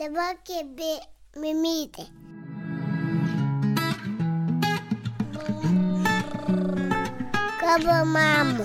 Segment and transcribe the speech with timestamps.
[0.00, 0.94] Dabar kėbi
[1.36, 2.06] mimytė.
[7.60, 8.64] Kaba mama.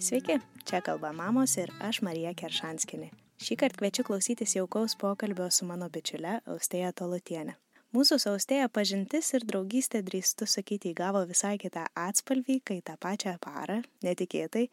[0.00, 3.14] Sveiki, čia kalba mamos ir aš Marija Keršanskinė.
[3.38, 7.54] Šį kartą kviečiu klausytis jaukaus pokalbio su mano bičiule Austėja Tolutienė.
[7.90, 13.32] Mūsų su Austėja pažintis ir draugystė drįstu sakyti įgavo visai kitą atspalvį, kai tą pačią
[13.42, 14.68] parą, netikėtai,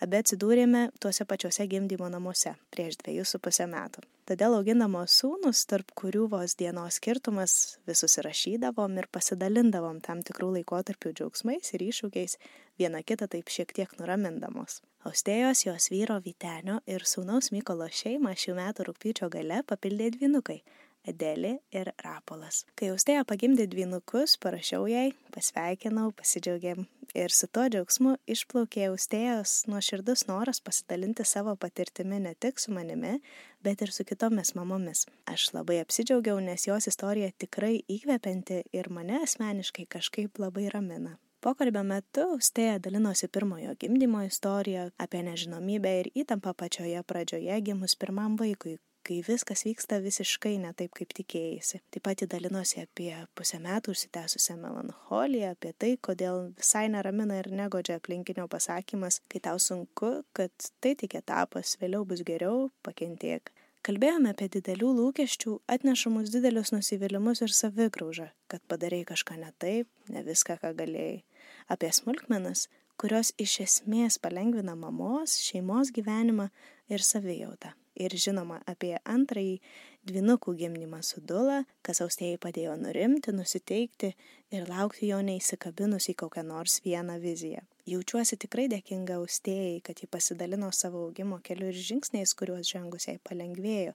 [0.00, 4.00] abi atsidūrėme tuose pačiuose gimdymo namuose prieš dviejus su pusę metų.
[4.24, 11.12] Todėl augindamos sūnus, tarp kurių vos dienos skirtumas, visus įrašydavom ir pasidalindavom tam tikrų laikotarpių
[11.18, 12.38] džiaugsmais ir iššūkiais,
[12.80, 14.80] viena kitą taip šiek tiek nuramindamos.
[15.04, 20.62] Austėjos jos vyro Vitenio ir sūnaus Mykolo šeimą šių metų rūpyčio gale papildė dvinukai
[21.04, 22.62] Adelė ir Rapolas.
[22.80, 30.24] Kai Austėja pagimdė dvynukus, parašiau jai, pasveikinau, pasidžiaugiam ir su tuo džiaugsmu išplaukė Austėjos nuoširdus
[30.30, 33.18] noras pasidalinti savo patirtimi ne tik su manimi,
[33.60, 35.04] bet ir su kitomis mamomis.
[35.30, 41.18] Aš labai apsidžiaugiau, nes jos istorija tikrai įkvepianti ir mane asmeniškai kažkaip labai ramina.
[41.44, 48.38] Pokalbio metu Austėja dalinosi pirmojo gimdymo istoriją apie nežinomybę ir įtampą pačioje pradžioje gimus pirmam
[48.40, 51.80] vaikui, kai viskas vyksta visiškai ne taip, kaip tikėjai.
[51.92, 57.98] Taip pat įdalinosi apie pusę metų užsitęsusią melancholiją, apie tai, kodėl visai neramina ir negodžia
[58.00, 63.52] aplinkinio pasakymas, kai tau sunku, kad tai tik etapas, vėliau bus geriau, pakentiek.
[63.84, 70.24] Kalbėjome apie didelių lūkesčių atnešamus didelius nusivylimus ir savigraužą, kad padarėjai kažką ne taip, ne
[70.24, 71.20] viską, ką galėjai.
[71.68, 76.48] Apie smulkmenas, kurios iš esmės palengvina mamos, šeimos gyvenimą
[76.88, 79.60] ir savijautą ir žinoma apie antrąjį
[80.08, 84.12] dvynukų gimdymą su Dula, kas austėjai padėjo nurimti, nusiteikti
[84.54, 87.64] ir laukti jo neįsikabinus į kokią nors vieną viziją.
[87.88, 93.92] Jaučiuosi tikrai dėkinga austėjai, kad ji pasidalino savo augimo keliu ir žingsniais, kuriuos žengusiai palengvėjo.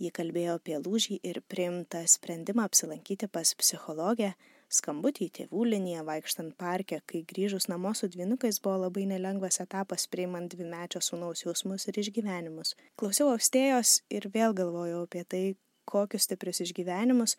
[0.00, 4.32] Ji kalbėjo apie lūžį ir priimtą sprendimą apsilankyti pas psichologę,
[4.70, 10.06] skambutį į tėvų liniją vaikštant parke, kai grįžus namo su dvinukais buvo labai nelengvas etapas
[10.10, 12.76] priimant dvimečio sūnaus jausmus ir išgyvenimus.
[13.00, 15.44] Klausiau austėjos ir vėl galvojau apie tai,
[15.90, 17.36] kokius stiprius išgyvenimus,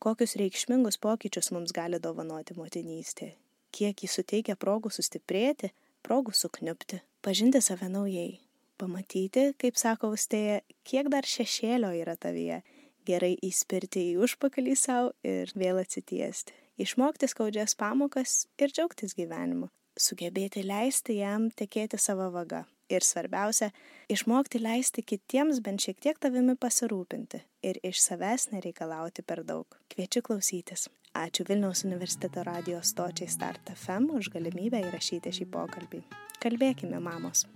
[0.00, 3.34] kokius reikšmingus pokyčius mums gali dovanoti motinystė,
[3.74, 8.38] kiek jis suteikia progų sustiprėti, progų sukniupti, pažinti save naujai,
[8.80, 12.62] pamatyti, kaip sako austėja, kiek dar šešėlio yra tavyje
[13.06, 16.54] gerai įspirti į užpakalį savo ir vėl atsitiesti.
[16.80, 19.70] Išmokti skaudžias pamokas ir džiaugtis gyvenimu.
[19.94, 22.64] Sugebėti leisti jam tekėti savo vaga.
[22.90, 23.70] Ir svarbiausia,
[24.12, 29.78] išmokti leisti kitiems bent šiek tiek tavimi pasirūpinti ir iš savęs nereikalauti per daug.
[29.88, 30.90] Kviečiu klausytis.
[31.14, 36.02] Ačiū Vilniaus universiteto radijos stočiai Start FM už galimybę įrašyti šį pokalbį.
[36.42, 37.46] Kalbėkime, mamos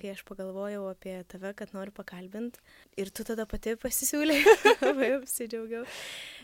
[0.00, 2.62] kai aš pagalvojau apie tave, kad noriu pakalbinti
[3.00, 4.38] ir tu tada pati pasisiūlė,
[4.86, 5.84] labai apsidžiaugiau.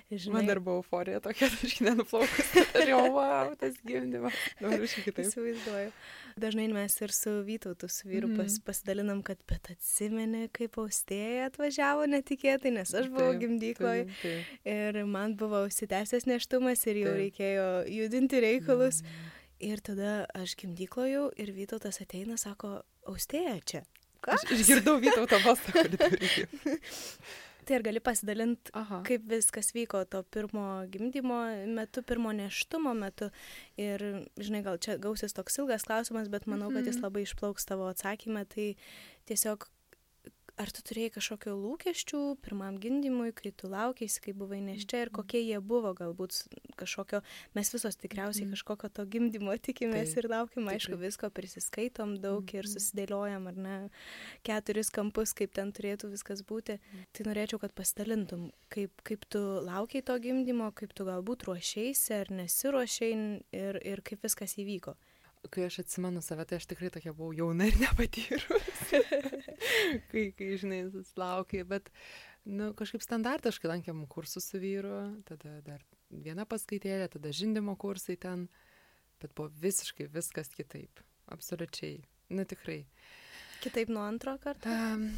[0.06, 2.52] Žinai, Man dar buvo euforija tokia, aš nenuplaukus.
[2.78, 4.36] Ir jau, wow, tas gimdymas.
[4.62, 5.24] Noriu šiek tiek.
[5.24, 5.90] Įsivaizduoju.
[6.38, 8.38] Dažnai mes ir su Vytautu, su vyru mm.
[8.38, 8.64] pas, mhm.
[8.68, 14.06] pasidalinam, kad bet atsimeni, kaip austėja atvažiavo netikėtai, nes aš buvau gimdykloje.
[14.68, 17.22] Ir man buvo užsitęsęs neštumas ir jau taip.
[17.24, 19.02] reikėjo judinti reikalus.
[19.02, 19.32] Mm.
[19.64, 23.82] Ir tada aš gimdyklojau ir Vytautas ateina, sako, austėja čia.
[24.24, 24.36] Ką?
[24.36, 25.72] Aš išgirdau Vytauto balsą
[27.66, 28.70] tai ar gali pasidalinti,
[29.06, 31.40] kaip viskas vyko to pirmo gimdymo
[31.74, 33.30] metu, pirmo neštumo metu.
[33.80, 34.04] Ir,
[34.38, 37.08] žinai, gal čia gausis toks ilgas klausimas, bet manau, kad jis mhm.
[37.08, 38.44] labai išplauks tavo atsakymą.
[38.52, 38.68] Tai
[39.26, 39.66] tiesiog
[40.60, 45.42] ar tu turėjai kažkokio lūkesčių pirmam gimdymui, kai tu laukiai, kai buvai neščia ir kokie
[45.42, 46.38] jie buvo, galbūt
[46.80, 47.20] kažkokio,
[47.56, 48.56] mes visos tikriausiai mhm.
[48.56, 52.72] kažkokio to gimdymo tikimės tai, ir laukiam, aišku, visko prisiskaitom daug ir mhm.
[52.72, 53.76] susidėliojam, ar ne,
[54.46, 56.78] keturis kampus, kaip ten turėtų viskas būti.
[57.16, 62.32] Tai norėčiau, kad pasidalintum, kaip, kaip tu laukiai to gimdymo, kaip tu galbūt ruošiaisi ar
[62.32, 63.20] nesiruošiai
[63.56, 64.96] ir, ir kaip viskas įvyko
[65.52, 68.94] kai aš atsimenu save, tai aš tikrai tokia buvau jauna ir nepatyrus.
[70.10, 70.80] kai, kai, žinai,
[71.18, 71.90] laukiai, bet,
[72.48, 74.98] nu, kažkaip standartiškai lankėm kursus su vyru,
[75.28, 78.46] tada dar viena paskaitėlė, tada žindimo kursai ten,
[79.22, 81.02] bet buvo visiškai viskas kitaip.
[81.32, 82.04] Absoliučiai.
[82.34, 82.84] Nu, tikrai.
[83.62, 84.70] Kitaip nuo antro karto?
[84.70, 85.08] Um,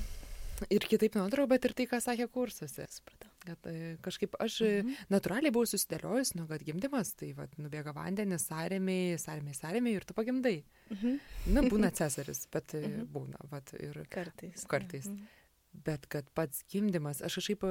[0.73, 2.87] ir kitaip nuo antro, bet ir tai, ką sakė kursuose.
[2.93, 3.28] Supratau.
[3.49, 5.09] Kad e, kažkaip aš e, mhm.
[5.15, 10.17] natūraliai buvau susidėliojus, nu, kad gimdymas, tai vat, nubėga vandenis, sąrėmiai, sąrėmiai, sąrėmiai ir tu
[10.19, 10.59] pagimdai.
[10.93, 11.19] Mhm.
[11.57, 13.11] Na, būna cesaris, bet e, mhm.
[13.17, 14.69] būna, vat, ir kartais.
[14.69, 15.11] Kartais.
[15.11, 15.38] Mhm.
[15.85, 17.65] Bet kad pats gimdymas, aš kažkaip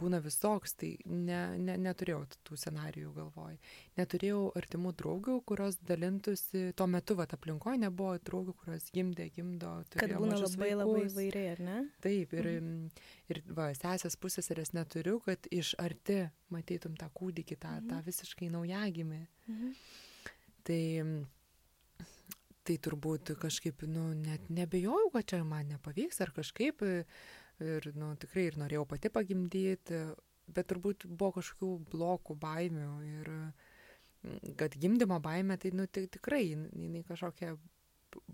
[0.00, 3.56] būna visoks, tai ne, ne, neturėjau tų scenarijų galvoj.
[4.00, 9.74] Neturėjau artimų draugių, kurios dalintųsi, tuo metu, va, aplinkoje nebuvo draugių, kurios gimdė, gimdo.
[9.94, 10.80] Kad būna labai vaikus.
[10.82, 11.76] labai įvairiai, ar ne?
[12.04, 13.04] Taip, ir, mhm.
[13.32, 17.92] ir va, sesės pusėserės neturiu, kad iš arti matytum tą kūdikį, tą, mhm.
[17.92, 19.22] tą visiškai naujagimį.
[19.52, 19.78] Mhm.
[20.62, 20.82] Tai
[22.66, 26.84] tai turbūt kažkaip, nu, net nebejojau, kad čia man nepavyks ar kažkaip.
[27.62, 30.00] Ir, nu, tikrai ir norėjau pati pagimdyti,
[30.52, 32.94] bet turbūt buvo kažkokių blokų, baimių.
[33.10, 33.32] Ir
[34.58, 37.56] kad gimdymo baimė, tai, nu, tai tikrai jinai kažkokia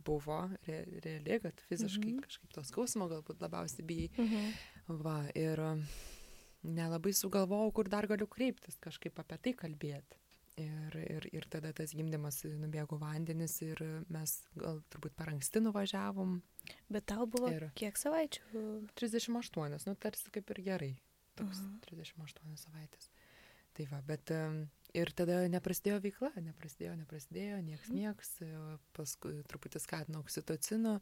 [0.04, 2.22] buvo re, reali, kad fiziškai mhm.
[2.26, 4.08] kažkaip to skausmo galbūt labiausiai bijai.
[4.18, 4.96] Mhm.
[5.04, 5.62] Va, ir
[6.66, 10.20] nelabai sugalvojau, kur dar galiu kreiptis, kažkaip apie tai kalbėti.
[10.58, 13.78] Ir, ir, ir tada tas gimdymas nubėgo vandenis ir
[14.10, 16.40] mes gal turbūt per anksti nuvažiavom.
[16.90, 18.64] Bet tau buvo ir kiek savaičių?
[18.98, 20.90] 38, nu tarsi kaip ir gerai.
[21.38, 21.78] Toks uh -huh.
[21.86, 23.10] 38 savaitės.
[23.72, 24.30] Tai va, bet
[24.98, 28.30] ir tada neprasidėjo veikla, neprasidėjo, neprasidėjo, nieks, nieks,
[28.96, 31.00] paskui truputį skatino oksitocino,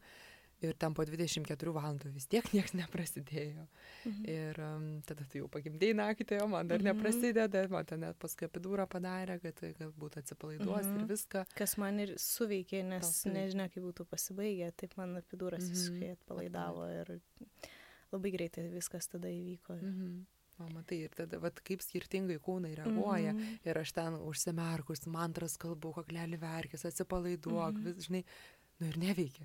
[0.64, 3.66] ir ten po 24 valandų vis tiek niekas neprasidėjo.
[4.08, 4.28] Mhm.
[4.32, 6.92] Ir um, tada tu jau pagimdėjai naktį, o man dar mhm.
[6.92, 11.02] neprasideda, man ten net paskui epidūrą padarė, kad galbūt atsipalaiduos mhm.
[11.02, 11.44] ir viską.
[11.58, 15.74] Kas man ir suveikė, nes Tau, nežinia, kaip būtų pasibaigę, taip man epidūras mhm.
[15.74, 17.12] visiškai atpalaidavo ir
[18.14, 19.76] labai greitai viskas tada įvyko.
[19.76, 20.16] Mhm.
[20.56, 23.34] O matai, ir tada, vat, kaip skirtingai kūnai reaguoja.
[23.34, 23.58] Mm -hmm.
[23.68, 27.92] Ir aš ten užsimerkus, mantras kalbu, kaklelį verkis, atsipalaiduok, mm -hmm.
[27.92, 28.22] vis, žinai,
[28.80, 29.44] nu ir neveikia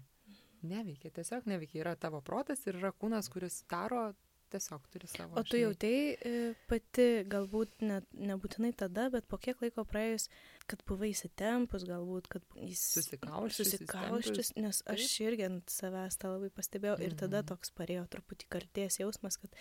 [0.68, 1.82] neveikia, tiesiog neveikia.
[1.86, 4.12] Yra tavo protas ir yra kūnas, kuris daro,
[4.52, 5.38] tiesiog turi savo.
[5.40, 6.34] O tu jautėjai e,
[6.70, 10.28] pati, galbūt ne, nebūtinai tada, bet po kiek laiko praėjus,
[10.70, 13.74] kad buvai įsitempus, galbūt, kad jis susikauščius.
[13.76, 17.08] Susikauščius, nes aš irgi ant savęs tą labai pastebėjau mm.
[17.08, 17.52] ir tada mhm.
[17.54, 19.56] toks parėjo truputį kalties jausmas, kad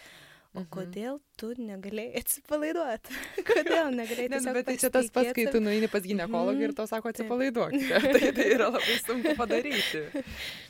[0.51, 0.69] O mhm.
[0.75, 3.19] kodėl tu negalėjai atsipalaiduoti?
[3.51, 4.55] kodėl negalėjai atsipalaiduoti?
[4.57, 6.65] Bet tai čia tas pats, kai tu nueini pas gynekologą mm.
[6.67, 7.77] ir to sako atsipalaiduok.
[8.17, 10.03] tai, tai yra labai sunku padaryti.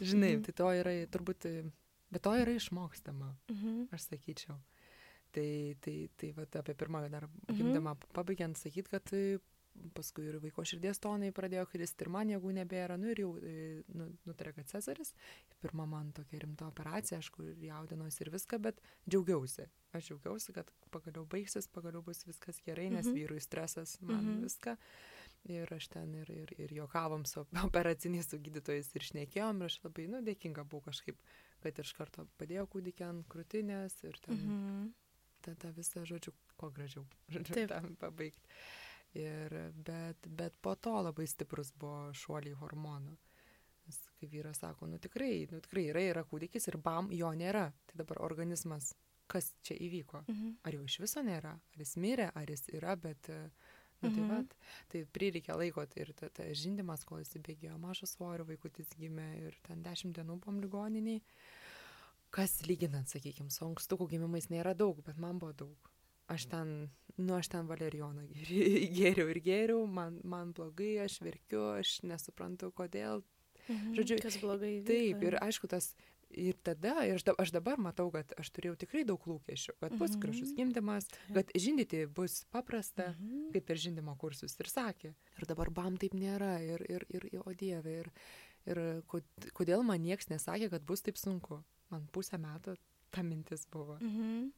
[0.05, 0.43] Žinai, mm.
[0.45, 1.49] tai to yra turbūt,
[2.13, 3.31] bet to yra išmokstama,
[3.97, 4.59] aš sakyčiau.
[5.31, 5.49] Tai,
[5.81, 8.13] tai, tai va, apie pirmą dar gimdamą mm -hmm.
[8.13, 9.13] pabaigiant sakyti, kad
[9.95, 13.53] paskui ir vaiko širdies tonai pradėjo kristi ir man jėgų nebėra, nu ir jau e,
[13.97, 15.13] nu, nutarė, kad Cezaris.
[15.63, 19.69] Pirma man tokia rimta operacija, aišku, jaudinosi ir viską, bet džiaugiausi.
[19.97, 23.21] Aš džiaugiausi, kad pagaliau baigsis, pagaliau bus viskas gerai, nes mm -hmm.
[23.21, 24.43] vyrui stresas man mm -hmm.
[24.43, 24.77] viską.
[25.49, 29.81] Ir aš ten ir, ir, ir juokavom su operaciniais su gydytojais ir šnekėjom ir aš
[29.85, 31.17] labai, nu, dėkinga buvau kažkaip,
[31.63, 34.93] kad iš karto padėjau kūdikį ant krūtinės ir ten, mm -hmm.
[35.43, 37.69] tada visą, žodžiu, kuo gražiau, žodžiu, Taip.
[37.69, 38.49] tam pabaigti.
[39.19, 43.17] Ir, bet, bet po to labai stiprus buvo šuoliai hormonų.
[43.89, 47.67] Nes kai vyras sako, nu tikrai, nu tikrai yra, yra kūdikis ir bam, jo nėra.
[47.91, 48.93] Tai dabar organizmas,
[49.31, 50.23] kas čia įvyko?
[50.29, 50.57] Mhm.
[50.63, 51.57] Ar jau iš viso nėra?
[51.59, 53.31] Ar jis mirė, ar jis yra, bet...
[54.01, 54.29] Nu, tai, mhm.
[54.33, 54.55] vat,
[54.89, 59.59] tai prireikė laiko tai ir ta, ta žindimas, kol įsibėgėjo mažas svorio, vaikutis gimė ir
[59.67, 61.21] ten dešimt dienų buvom ligoniniai.
[62.33, 65.91] Kas lyginant, sakykime, su ankstukų gimimais nėra daug, bet man buvo daug
[66.31, 66.73] aš ten,
[67.19, 68.29] nu, aš ten valerijoną
[68.99, 73.25] gėriau ir gėriau, man, man blogai, aš verkiu, aš nesuprantu, kodėl.
[73.67, 74.79] Mhm, Žodžiu, kas blogai.
[74.81, 74.89] Vyko.
[74.91, 75.93] Taip, ir aišku, tas
[76.31, 80.15] ir tada, ir aš, aš dabar matau, kad aš turėjau tikrai daug lūkesčių, kad bus
[80.15, 80.21] mhm.
[80.23, 83.51] gražus gimdymas, kad žindyti bus paprasta, mhm.
[83.55, 85.15] kaip per žindimo kursus ir sakė.
[85.39, 88.13] Ir dabar bam taip nėra, ir, ir, ir, ir o dieve, ir,
[88.71, 88.83] ir
[89.57, 91.63] kodėl man nieks nesakė, kad bus taip sunku.
[91.91, 92.77] Man pusę metų
[93.11, 93.99] ta mintis buvo.
[93.99, 94.51] Mhm.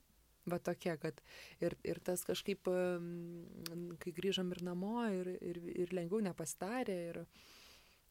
[0.50, 1.20] Va tokia, kad
[1.62, 2.66] ir, ir tas kažkaip,
[4.02, 7.20] kai grįžom ir namo, ir, ir, ir lengviau nepastarė, ir,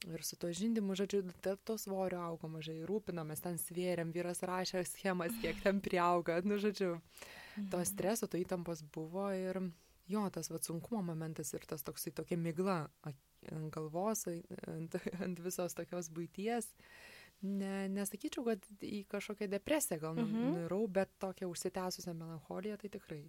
[0.08, 5.36] ir su to žindimu, žodžiu, to svorio augo mažai, rūpinomės, ten svėrėm, vyras rašė schemas,
[5.44, 6.96] kiek ten priauga, nu, žodžiu,
[7.58, 7.88] to mhm.
[7.92, 9.60] streso, to įtampos buvo ir
[10.12, 14.24] jo, tas va sunkumo momentas ir tas toksai tokia migla ant galvos,
[14.72, 16.72] ant, ant visos tokios būties.
[16.72, 17.11] Uh,
[17.42, 20.58] ne, nesakyčiau, kad į kažkokią depresiją gal mm -hmm.
[20.58, 23.24] nirau, bet tokią užsitęsusią melancholiją tai tikrai.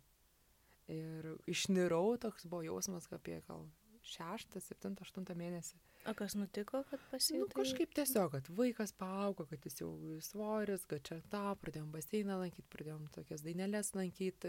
[0.88, 3.68] Ir išnirau, toks buvo jausmas, kad apie gal
[4.02, 5.78] šeštą, septintą, aštuntą mėnesį.
[6.10, 7.46] O kas nutiko, kad pasijutai?
[7.46, 12.40] Nu, kažkaip tiesiog, kad vaikas paaugo, kad jis jau svoris, kad čia tą, pradėjom baseiną
[12.40, 14.48] lankyti, pradėjom tokias dainelės lankyti,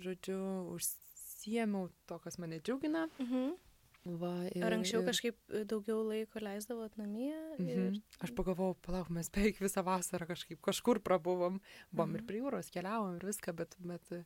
[0.00, 0.40] žodžiu,
[0.72, 3.08] užsiemiau to, kas mane džiugina.
[3.18, 3.58] Mhm.
[4.04, 5.08] Va, ir, Ar anksčiau ir...
[5.10, 7.34] kažkaip e, daugiau laiko leisdavot namie?
[7.58, 7.80] Ir...
[7.90, 7.98] Mhm.
[8.24, 11.58] Aš pagalvojau, palauk, mes beveik visą vasarą kažkaip kažkur prabuvom,
[11.92, 12.16] buvom mhm.
[12.16, 14.22] ir prie jūros, keliavom ir viską, bet, bet e,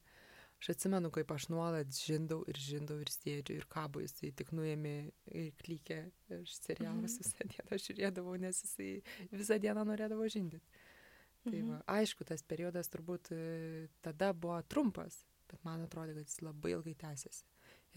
[0.63, 4.95] aš atsimenu, kaip aš nuolat žindau ir žindau ir sėdžiu ir kabo jisai tik nuėmė
[5.35, 5.99] ir klykė
[6.39, 7.27] iš serialus mhm.
[7.27, 8.93] visą dieną žiūrėdavau, nes jisai
[9.35, 10.85] visą dieną norėdavo žindyti.
[11.45, 11.67] Tai Mhm.
[11.73, 16.79] va, aišku, tas periodas turbūt e, tada buvo trumpas, bet man atrodo, kad jis labai
[16.79, 17.45] ilgai tęsiasi.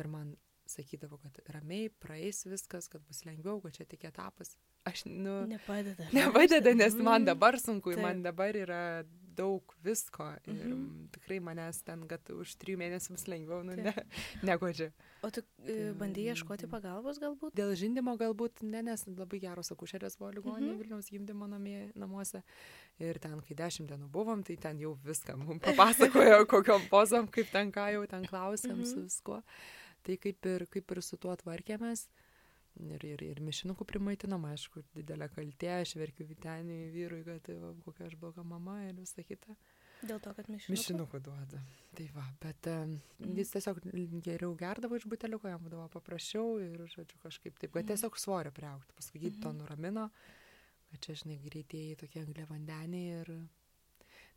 [0.02, 0.34] Ir man
[0.70, 4.56] sakydavo, kad ramiai praeis viskas, kad bus lengviau, kad čia tik etapas.
[4.88, 6.06] Aš, nu, Nepadeda.
[6.16, 7.26] nepadeda, nes man Mhm.
[7.26, 8.02] dabar sunku, Taip.
[8.02, 9.04] man dabar yra
[9.38, 10.32] daug visko.
[10.48, 13.94] Ir mm, tikrai manęs ten, kad už trijų mėnesių bus lengviau, nu, ne,
[14.42, 14.88] negu čia.
[15.22, 16.72] O tu e, bandai ieškoti Mhm.
[16.72, 17.54] pagalbos galbūt?
[17.54, 20.80] Dėl žindimo galbūt ne, nes labai geros akušerės buvo ligoninė Mhm.
[20.82, 22.42] Vilniaus gimdymo namie, namuose.
[23.00, 27.52] Ir ten, kai dešimt dienų buvom, tai ten jau viską mums papasakojo, kokiam pozom, kaip
[27.52, 29.04] ten ką jau ten klausėm su Mhm.
[29.06, 29.44] viskuo.
[30.08, 32.08] Tai kaip ir, kaip ir su tuo tvarkėmės.
[32.78, 37.72] Ir, ir, ir mišinukų primaitinam, aišku, didelė kaltė, aš verkiu Viteniui vyrui, kad tai va,
[37.88, 39.56] kokia aš bloga mama ir visa kita.
[40.06, 40.76] Dėl to, kad mišinukų.
[40.76, 41.62] Mišinukų duoda.
[41.98, 43.34] Tai va, bet um, Mhm.
[43.40, 43.80] jis tiesiog
[44.22, 47.90] geriau gerdavo iš buteliuko, jam būdavo paprasčiau ir, žodžiu, kažkaip taip, kad Mhm.
[47.96, 48.94] tiesiog svorio priaukti.
[48.94, 49.58] Paskui gydyto Mhm.
[49.58, 50.12] nuramino,
[50.92, 53.34] kad čia, žinai, greitieji tokie angliavandeniai ir...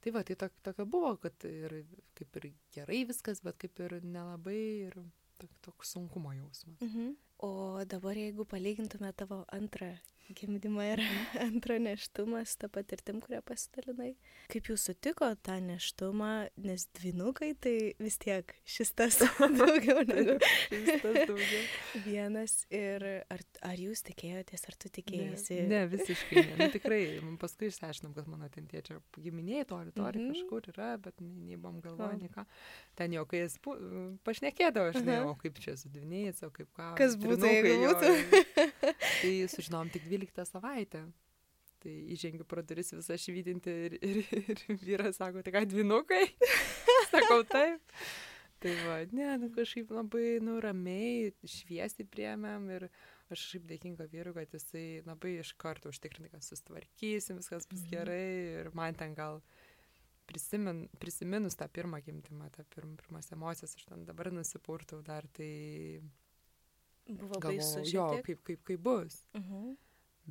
[0.01, 1.85] Tai va, tai tok, tokio buvo, kad ir
[2.17, 4.95] kaip ir gerai viskas, bet kaip ir nelabai ir
[5.41, 6.81] tok, toks sunkumo jausmas.
[6.81, 7.15] Mhm.
[7.43, 9.95] O dabar, jeigu palygintume tavo antrą
[10.31, 11.01] gimdymą ir
[11.49, 14.13] antrą neštumą su tą patirtim, kurią pasidalinai,
[14.53, 16.29] kaip jūs sutiko tą neštumą,
[16.63, 19.17] nes dvinukai tai vis tiek šis tas
[19.59, 20.37] daugiau negu
[22.05, 22.55] vienas.
[22.71, 23.43] Ir ar,
[23.73, 25.33] ar jūs tikėjotės, ar tu tikėjai?
[25.67, 26.55] Ne, ne, visiškai ne.
[26.61, 27.01] Nu, tikrai,
[27.43, 30.31] paskui išsiaiškinom, kad mano ten tėčio giminėjai tori, tori Mhm.
[30.37, 32.45] kažkur yra, bet nei, nei buvom galvoję, nei ką.
[32.99, 33.59] Ten jau, kai jis
[34.27, 36.93] pašnekėdavo, aš nežinau, kaip čia su dvyniais, o kaip ką.
[37.01, 38.13] Kas būtų, jeigu jo, būtų?
[38.13, 41.05] ir- Tai sužinom tik 12 savaitę.
[41.81, 44.19] Tai įžengiu pro duris visą švydinti ir, ir,
[44.53, 46.27] ir vyras sako, tai ką, dvinukai?
[47.13, 47.81] Sakau, taip.
[48.61, 52.85] Tai va, ne, nu kažkaip labai, nu, ramiai, šviesiai priemėm ir
[53.33, 57.91] aš šiaip dėkinga vyrui, kad jisai labai iš karto užtikrinai, kad sustvarkysim, viskas bus Mhm.
[57.95, 58.27] gerai
[58.61, 59.41] ir man ten gal
[60.29, 66.03] prisimin, prisiminus tą pirmą gimdymą, tą pirm, pirmas emocijas, aš ten dabar nusipurtau dar, tai
[67.19, 68.27] Buvo galvojau, jo, tiek.
[68.27, 69.23] kaip, kaip, kaip bus.
[69.35, 69.73] Mhm.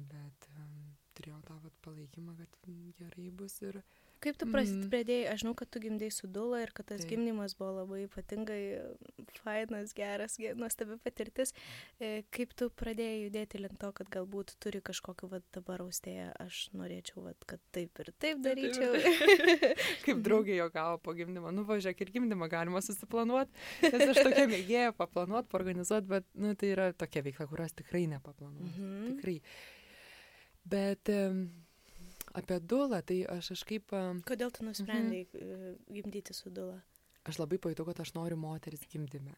[0.09, 0.75] Bet um,
[1.17, 2.59] turėjau tą vat, palaikymą, kad
[2.99, 3.81] gerai bus ir
[4.19, 4.51] Kaip tu Mhm.
[4.51, 7.09] prasidėjai, aš žinau, kad tu gimdėjai su Dula ir kad tas Taip.
[7.13, 8.81] gimdymas buvo labai ypatingai e,
[9.39, 11.53] fainas, geras, ge- nuostabi patirtis.
[12.01, 16.69] E, Kaip tu pradėjai judėti link to, kad galbūt turi kažkokiu, va dabar austėje, aš
[16.75, 18.91] norėčiau, va, kad taip ir taip daryčiau.
[20.03, 20.23] kaip Mhm.
[20.27, 23.51] draugė jo gavo po gimdymo, nu važiuok ir gimdymą galima susiplanuoti,
[23.87, 28.67] nes aš tokia mėgėja paplanuoti, organizuoti, bet nu, tai yra tokia veikla, kurios tikrai nepaplanuoju.
[28.75, 29.15] Mhm.
[29.15, 29.39] Tikrai.
[30.69, 31.49] Bet em,
[32.37, 33.93] apie dulą, tai aš kažkaip,
[34.27, 35.75] Kodėl tu nusprendai mhm.
[35.93, 36.81] gimdyti su Dula?
[37.29, 39.35] aš labai pajutau, kad aš noriu moteris gimdyme.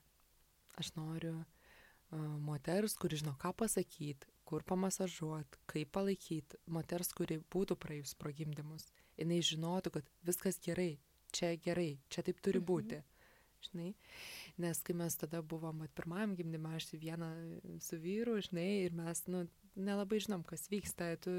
[0.80, 6.60] Aš noriu uh, moters, kuri žino, ką pasakyti, kur pamasažuoti, kaip palaikyti.
[6.72, 8.88] Moters, kuri būtų praėjus pro gimdymus.
[9.20, 11.00] Jis žinotų, kad viskas gerai,
[11.36, 12.68] čia gerai, čia taip turi Mhm.
[12.68, 13.02] būti.
[13.62, 13.94] Žinai,
[14.58, 17.28] nes kai mes tada buvom vat, pirmajam gimdymą, aš vieną
[17.80, 19.44] su vyru, žinai, ir mes, nu,
[19.76, 21.16] nelabai žinom, kas vyksta.
[21.22, 21.32] Tu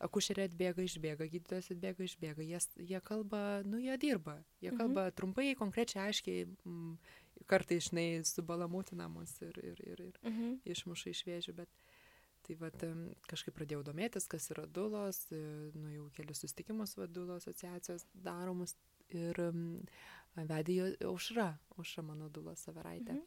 [0.00, 2.42] akušerė atbėga, išbėga, gydytojas atbėga, išbėga.
[2.46, 2.60] Jie,
[2.92, 4.38] jie kalba, nu, jie dirba.
[4.60, 4.78] Jie Mhm.
[4.78, 6.98] kalba trumpai, konkrečiai, aiškiai, mm,
[7.46, 10.60] kartais, žinai, subalamutinamos ir, ir, ir, ir Mhm.
[10.66, 11.68] išmuša iš vėžių, bet
[12.42, 12.80] tai vat,
[13.28, 18.74] kažkaip pradėjau domėtis, kas yra dulos, e, nu jau kelius susitikimus vadulo asociacijos daromus
[19.10, 19.34] ir
[20.36, 23.12] vedė aušra, aušra mano dulo savaraitė.
[23.12, 23.22] Mhm.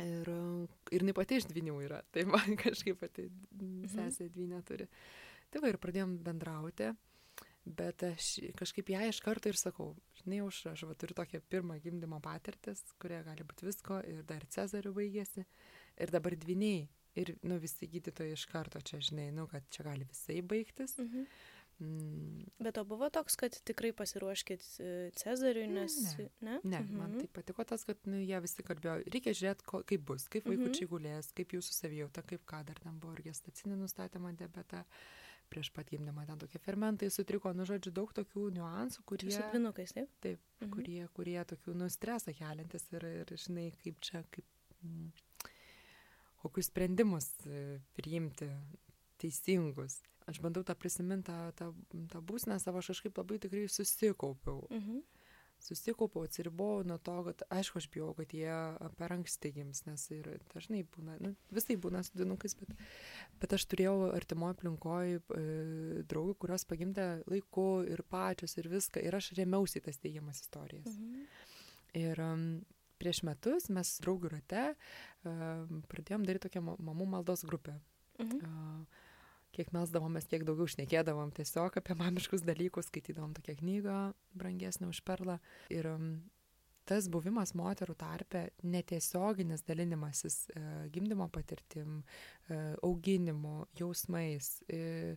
[0.00, 0.66] Ir, e,
[0.96, 3.86] ir jinai pati iš dvinių yra, tai man kažkaip pati Mhm.
[3.94, 4.86] sesė dvinė turi.
[5.50, 6.92] Tai va ir pradėjom bendrauti,
[7.66, 9.92] bet aš kažkaip ją iš karto ir sakau,
[10.22, 14.46] žinai, aušra, aš va turiu tokią pirmą gimdymo patirtis, kurie gali būti visko ir dar
[14.48, 15.44] Cezariu baigėsi
[16.00, 16.88] ir dabar dviniai.
[17.18, 20.94] Ir, nu, visi gydytojai iš karto čia, žinai, nu, kad čia gali visai baigtis.
[21.02, 21.24] Mhm.
[21.80, 25.94] Mm, Bet to buvo toks, kad tikrai pasiruoškit e, Cezariui, Ne, nes...
[26.18, 26.26] ne.
[26.40, 26.96] Ne, Ne, mhm.
[26.98, 27.20] man Mhm.
[27.22, 30.56] tai patiko tas, kad nu, jie visi kalbėjo, reikia žiūrėti, ko, kaip bus, kaip Mhm.
[30.58, 34.84] vaikučiai gulės, kaip jūsų savijauta, kaip ką dar ten buvo, ir gestacinį nustatymą diabetą,
[35.50, 39.92] prieš pat gimdymą ten tokie fermentai sutriko, nu žodžiu, daug tokių niuansų, kurie, su dvinukais,
[39.96, 40.10] taip?
[40.20, 40.70] taip, Mhm.
[40.76, 44.44] kurie, kurie tokių nustresą keliantis ir, ir žinai, kaip čia, kaip,
[44.84, 45.10] mm,
[46.42, 48.46] kokius sprendimus e, priimti
[49.18, 50.02] teisingus.
[50.30, 51.72] Aš bandau tą prisiminti, tą, tą,
[52.12, 55.00] tą būsnę savo, aš kažkaip labai tikrai susikaupiau Mhm.
[55.60, 58.54] susikaupiau, atsiribojau nuo to, kad aišku, aš bijau, kad jie
[58.96, 62.70] per anksti gims, nes ir dažnai būna, nu, visai būna su dinukais, bet,
[63.42, 65.42] bet aš turėjau artimoje aplinkoje e,
[66.08, 70.96] draugų, kurios pagimdė laiku ir pačios ir viską, ir aš remiausi tas teigiamas istorijas.
[70.96, 71.28] Mhm.
[72.00, 72.46] Ir um,
[73.02, 74.64] prieš metus mes draugų rate
[75.28, 77.76] um, pradėjom daryti tokią ma- mamų maldos grupę.
[78.16, 78.40] Mhm.
[78.40, 78.84] Uh,
[79.54, 83.96] kiek melsdavomės, kiek daugiau šnekėdavom tiesiog apie mamiškus dalykus, skaitydavom tokią knygą
[84.38, 85.38] brangesnę už perlą.
[85.74, 86.12] Ir um,
[86.90, 90.62] tas buvimas moterų tarpe, netiesioginis dalinimasis e,
[90.94, 92.00] gimdymo patirtim,
[92.48, 95.16] e, auginimu, jausmais, e,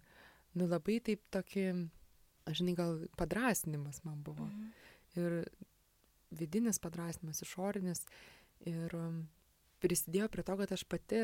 [0.59, 1.67] nu labai taip tokį,
[2.49, 4.49] aš žinai, gal padrasinimas man buvo.
[4.49, 4.69] Mhm.
[5.17, 5.39] Ir
[6.33, 8.03] vidinis padrasinimas, išorinis.
[8.69, 9.23] Ir um,
[9.83, 11.23] prisidėjo prie to, kad aš pati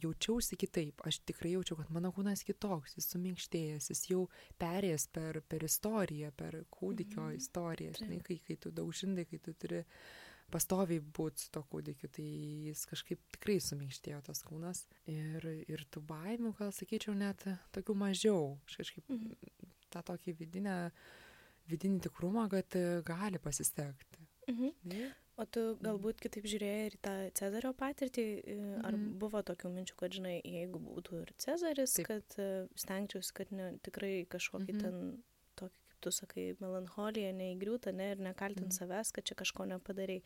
[0.00, 1.02] jaučiausi kitaip.
[1.06, 4.24] Aš tikrai jaučiau, kad mano kūnas kitoks, jis suminkštėjęs, jis jau
[4.60, 7.38] perėjęs per, per istoriją, per kūdikio mhm.
[7.40, 7.94] istoriją.
[8.00, 9.84] Žinai, kai, kai tu daug žindai, kai tu turi
[10.50, 12.26] pastoviai būti su to kūdikiu, tai
[12.70, 14.84] jis kažkaip tikrai suminkštėjo tas kūnas.
[15.10, 18.54] Ir, ir tų baimių, gal sakyčiau, net tokių mažiau.
[18.66, 19.68] Aš kažkaip mhm.
[19.94, 20.76] tą tokį vidinę,
[21.70, 24.26] vidinį tikrumą, kad gali pasisekti.
[24.50, 24.72] Mhm.
[25.40, 28.24] O tu galbūt kitaip žiūrėjai ir tą Cezario patirtį,
[28.84, 29.16] ar mm.
[29.22, 32.10] buvo tokių minčių, kad, žinai, jeigu būtų ir Cezaris, Taip.
[32.10, 34.84] kad uh, stengčiausi, kad ne, tikrai kažkokį mm -hmm.
[34.84, 35.22] ten
[35.62, 38.78] tokį, kaip tu sakai, melancholiją neįgriūtą, ne, ir nekaltint mm.
[38.82, 40.20] savęs, kad čia kažko nepadarai.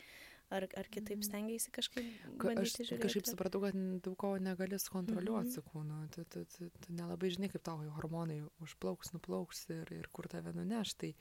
[0.53, 1.25] Ar, ar kitaip mhm.
[1.25, 2.05] stengiaisi kažkaip
[2.37, 2.99] bandyti žiūrėti?
[2.99, 5.55] Aš kažkaip supratau, kad daug ko negali sukontroliuoti mm -hmm.
[5.55, 6.09] su kūnu.
[6.15, 10.53] Tu, tu, tu, tu nelabai žinai, kaip tavo hormonai užplauks, nuplauks ir, ir kur tave
[10.53, 10.95] nuneš.
[11.01, 11.15] Tai,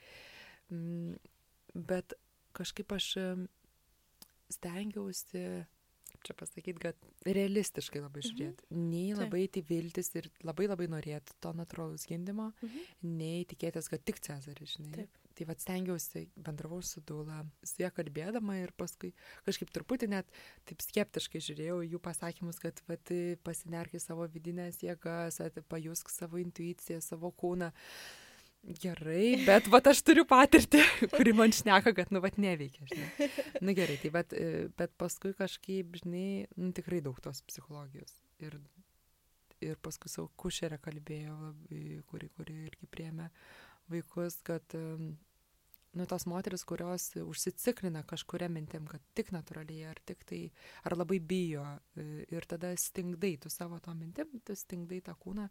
[0.69, 1.15] mm,
[1.73, 2.13] bet
[2.51, 3.15] kažkaip aš
[4.51, 5.43] stengiausi,
[6.23, 8.29] čia pasakyti, kad realistiškai labai mhm.
[8.29, 8.67] žiūrėti.
[8.69, 8.85] Mhm.
[8.91, 12.87] Nei labai tai viltis ir labai labai norėti to natūralaus gimdymo, mhm.
[13.17, 15.03] nei tikėtis, kad tik Cezaris, žinai.
[15.03, 15.19] Taip.
[15.33, 19.09] Tai vad stengiausi, bendravau su Dula, su ją kalbėdama ir paskui
[19.47, 20.29] kažkaip truputį net
[20.69, 23.09] taip skeptiškai žiūrėjau jų pasakymus, kad vat,
[23.41, 25.41] pasinerk į savo vidinės jėgas,
[25.73, 27.71] pajusk savo intuiciją, savo kūną.
[28.63, 30.79] Gerai, bet vat aš turiu patirtį,
[31.17, 33.27] kuri man šneka, kad, nu, vat neveikia, žinai.
[33.59, 38.15] Nu gerai, tai bet, e, bet paskui kažkaip, žinai, nu, tikrai daug tos psichologijos.
[38.39, 38.55] Ir,
[39.67, 41.35] ir paskui savo kušerę kalbėjo,
[42.07, 43.27] kuri, kuri irgi priemė
[43.91, 45.11] vaikus, kad um,
[45.93, 50.39] nu, tos moteris, kurios užsiciklina kažkuria mintim, kad tik natūraliai, ar tik tai,
[50.87, 55.47] ar labai bijo, e, ir tada stingdai tu savo to mintim, tu stingdai tą kūną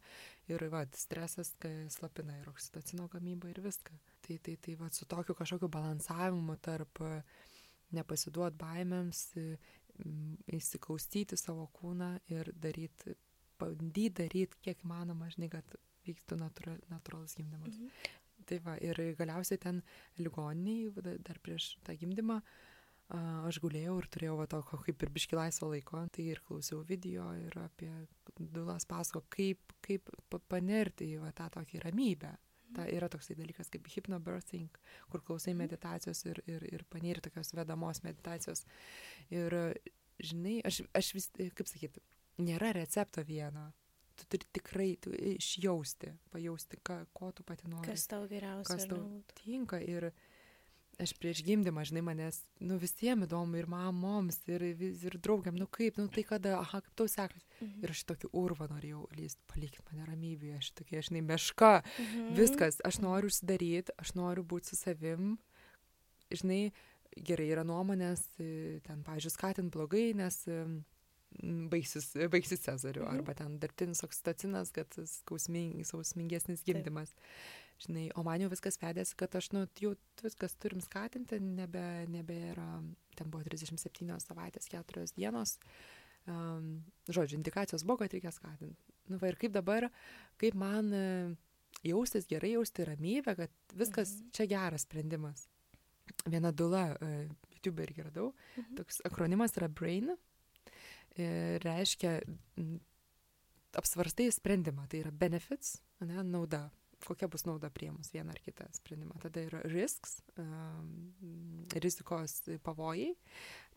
[0.51, 1.55] ir, va, stresas
[1.95, 3.99] slapina ir oksitocino gamybą ir viską.
[4.27, 7.03] Tai, tai, tai, va, su tokiu kažkokiu balansavimu tarp
[7.93, 9.27] nepasiduot baimėms,
[10.57, 13.15] įsiklausyti savo kūną ir daryti,
[13.61, 17.77] bandyti daryti kiek įmanoma, žinai, kad vyktų natūralus gimdymas.
[17.79, 18.22] Mhm.
[18.53, 19.79] Tai va, ir galiausiai ten
[20.21, 20.91] ligoniniai,
[21.25, 22.35] dar prieš tą gimdymą,
[23.49, 27.31] aš gulėjau ir turėjau va tokio kaip ir biški laisvo laiko, tai ir klausiau video
[27.41, 27.89] ir apie
[28.37, 30.13] Dulas pasako, kaip, kaip
[30.53, 32.35] panerti į va tą tokį ramybę.
[32.77, 34.69] Ta yra toksai dalykas kaip hypnobirthing,
[35.13, 35.65] kur klausai mhm.
[35.65, 38.67] meditacijos ir, ir, ir panėri tokios vedamos meditacijos.
[39.33, 39.57] Ir,
[40.21, 42.05] žinai, aš, aš vis, kaip sakyti,
[42.41, 43.71] nėra recepto vieno
[44.17, 47.87] tu turi tikrai tu išjausti, pajausti, ką, ko tu pati nori.
[47.89, 48.77] Kas tau geriausia.
[48.77, 49.03] Kas tau
[49.39, 49.81] tinka.
[49.83, 50.11] Ir
[51.03, 55.99] aš prieš gimdymą, žinai, manęs, nu visiems įdomu, ir mamoms, ir, ir draugiam, nu kaip,
[55.99, 57.47] nu tai kada, aha, kaip tau sekasi.
[57.59, 57.83] Mhm.
[57.83, 62.33] Ir aš tokį urvą norėjau lysti, palikit mane ramybėje, aš tokia, žinai, meška, mhm.
[62.39, 65.37] viskas, aš noriu užsidaryti, aš noriu būti su savim,
[66.33, 66.63] žinai,
[67.17, 70.39] gerai yra nuomonės, ten, pažiūrėjau, skatint blogai, nes
[71.73, 73.21] baigsis, baigsis Cezariu, mhm.
[73.21, 77.15] arba ten dirbtinis oksitocinas, kad skausming, skausmingesnis gimdymas.
[77.17, 77.61] Taip.
[77.83, 82.67] Žinai, o man jau viskas vedėsi, kad aš, nu, jau viskas turim skatinti, nebe, nebėra,
[83.19, 85.57] ten buvo 37 savaitės, 4 dienos.
[86.31, 88.79] Um, žodžiu, indikacijos buvo, kad reikia skatinti.
[89.11, 89.89] Nu, va ir kaip dabar,
[90.39, 91.33] kaip man uh,
[91.83, 94.31] jaustis gerai, jausti ramybę, kad viskas mhm.
[94.37, 95.49] čia geras sprendimas.
[96.23, 97.25] Viena dula, uh,
[97.57, 98.77] YouTube irgi radau, mhm.
[98.79, 100.32] toks akronimas yra BRAIN, E,
[101.17, 102.21] reiškia
[103.79, 106.67] apsvarstai sprendimą, tai yra benefits, ne, nauda,
[107.07, 109.17] kokia bus nauda priemus vieną ar kitą sprendimą.
[109.23, 111.13] Tada yra risks, um,
[111.83, 113.15] rizikos pavojai,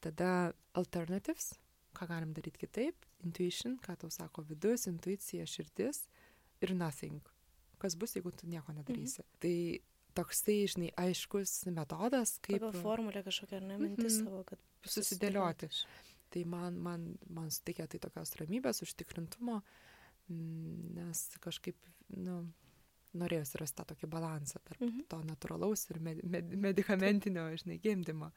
[0.04, 1.54] tada alternatives,
[1.96, 6.06] ką galim daryti kitaip, intuition, ką tau sako vidus, intuicija, širdis
[6.64, 7.22] ir nothing,
[7.80, 9.24] kas bus, jeigu tu nieko nedarysi.
[9.24, 9.38] Mhm.
[9.44, 9.56] Tai
[10.16, 12.62] toksai, žinai, aiškus metodas, kaip...
[12.62, 14.30] Pagal formulę kažkokią, ne, mintis mm -hmm.
[14.30, 15.72] savo, kad susidėlioti.
[15.72, 19.62] susidėlioti tai man, man, man suteikė tai tokios ramybės, užtikrintumo,
[20.28, 21.80] mm, nes kažkaip,
[22.20, 22.42] nu,
[23.16, 25.06] norėjusi rasti tą tokį balansą tarp mhm.
[25.12, 28.32] to natūralaus ir med, med, medicamentinio, žinai, gimdymo.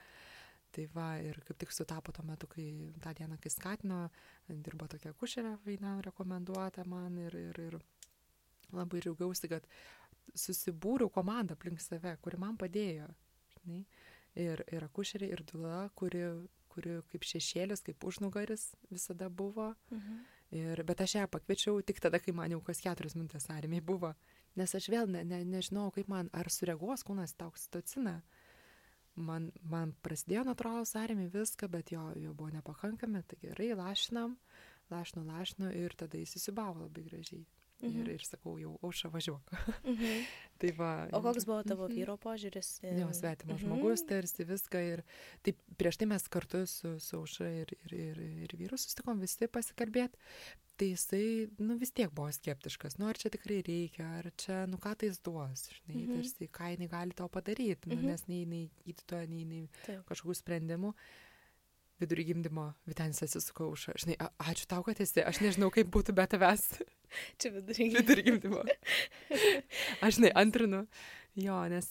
[0.75, 2.67] Tai va, ir kaip tik sutapo tuo metu, kai
[3.03, 4.03] tą dieną, kai skatino,
[4.49, 7.79] dirbo tokia kušerė, vaina rekomenduota man ir, ir, ir
[8.77, 9.65] labai džiaugiausi, kad
[10.37, 13.09] susibūriau komandą aplink save, kuri man padėjo.
[13.57, 13.81] Žinai,
[14.45, 16.27] ir, ir akušerė, ir dula, kuri
[16.79, 19.73] kuri kaip šešėlis, kaip užnugaris visada buvo.
[19.91, 20.19] Mhm.
[20.57, 24.15] Ir, bet aš ją pakviečiau tik tada, kai man jau kas keturias minutės armiai buvo.
[24.57, 28.15] Nes aš vėl ne, ne, nežinau, kaip man, ar sureaguos kūnas tą oksitociną.
[29.19, 34.39] Man, man prasidėjo natūralus armiai viską, bet jo, jo buvo nepakankami, tai gerai, lašinam,
[34.95, 37.45] lašinu, lašinu ir tada jis įsibavo labai gražiai.
[37.83, 38.01] Mhm.
[38.01, 39.53] Ir, ir sakau, jau, auša važiuok.
[39.85, 40.25] Mhm.
[40.59, 41.09] tai va.
[41.15, 41.95] O koks buvo tavo Mhm.
[41.95, 42.81] vyro požiūris?
[42.83, 44.81] Jo, svetimas žmogus, tarsi viską.
[44.93, 45.03] Ir
[45.47, 49.47] taip prieš tai mes kartu su, su auša ir, ir, ir, ir vyru susitikom visi
[49.47, 50.19] pasikalbėti.
[50.79, 54.77] Tai jisai, nu vis tiek buvo skeptiškas, nu ar čia tikrai reikia, ar čia, nu
[54.79, 56.15] ką tai jis duos, žinai, Mhm.
[56.19, 58.07] tarsi ką jinai gali tau padaryti, nu, Mhm.
[58.07, 60.05] nes nei, nei gydytoja, nei, nei Taip.
[60.07, 60.95] kažkokių sprendimų.
[61.99, 66.15] Vidurį gimdymo Vitenis atsisuko už, žinai, a, ačiū tau, kad esi, aš nežinau, kaip būtų
[66.15, 66.67] be tavęs
[67.41, 67.89] Čia vidury.
[67.97, 68.63] vidurį gimdymo.
[70.05, 70.85] Aš, žinai, antrinu,
[71.41, 71.91] jo, nes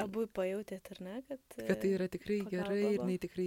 [0.00, 1.40] Abu pajutėt, ar ne, kad...
[1.56, 3.46] kad tai yra tikrai pagalba gerai ir jinai tikrai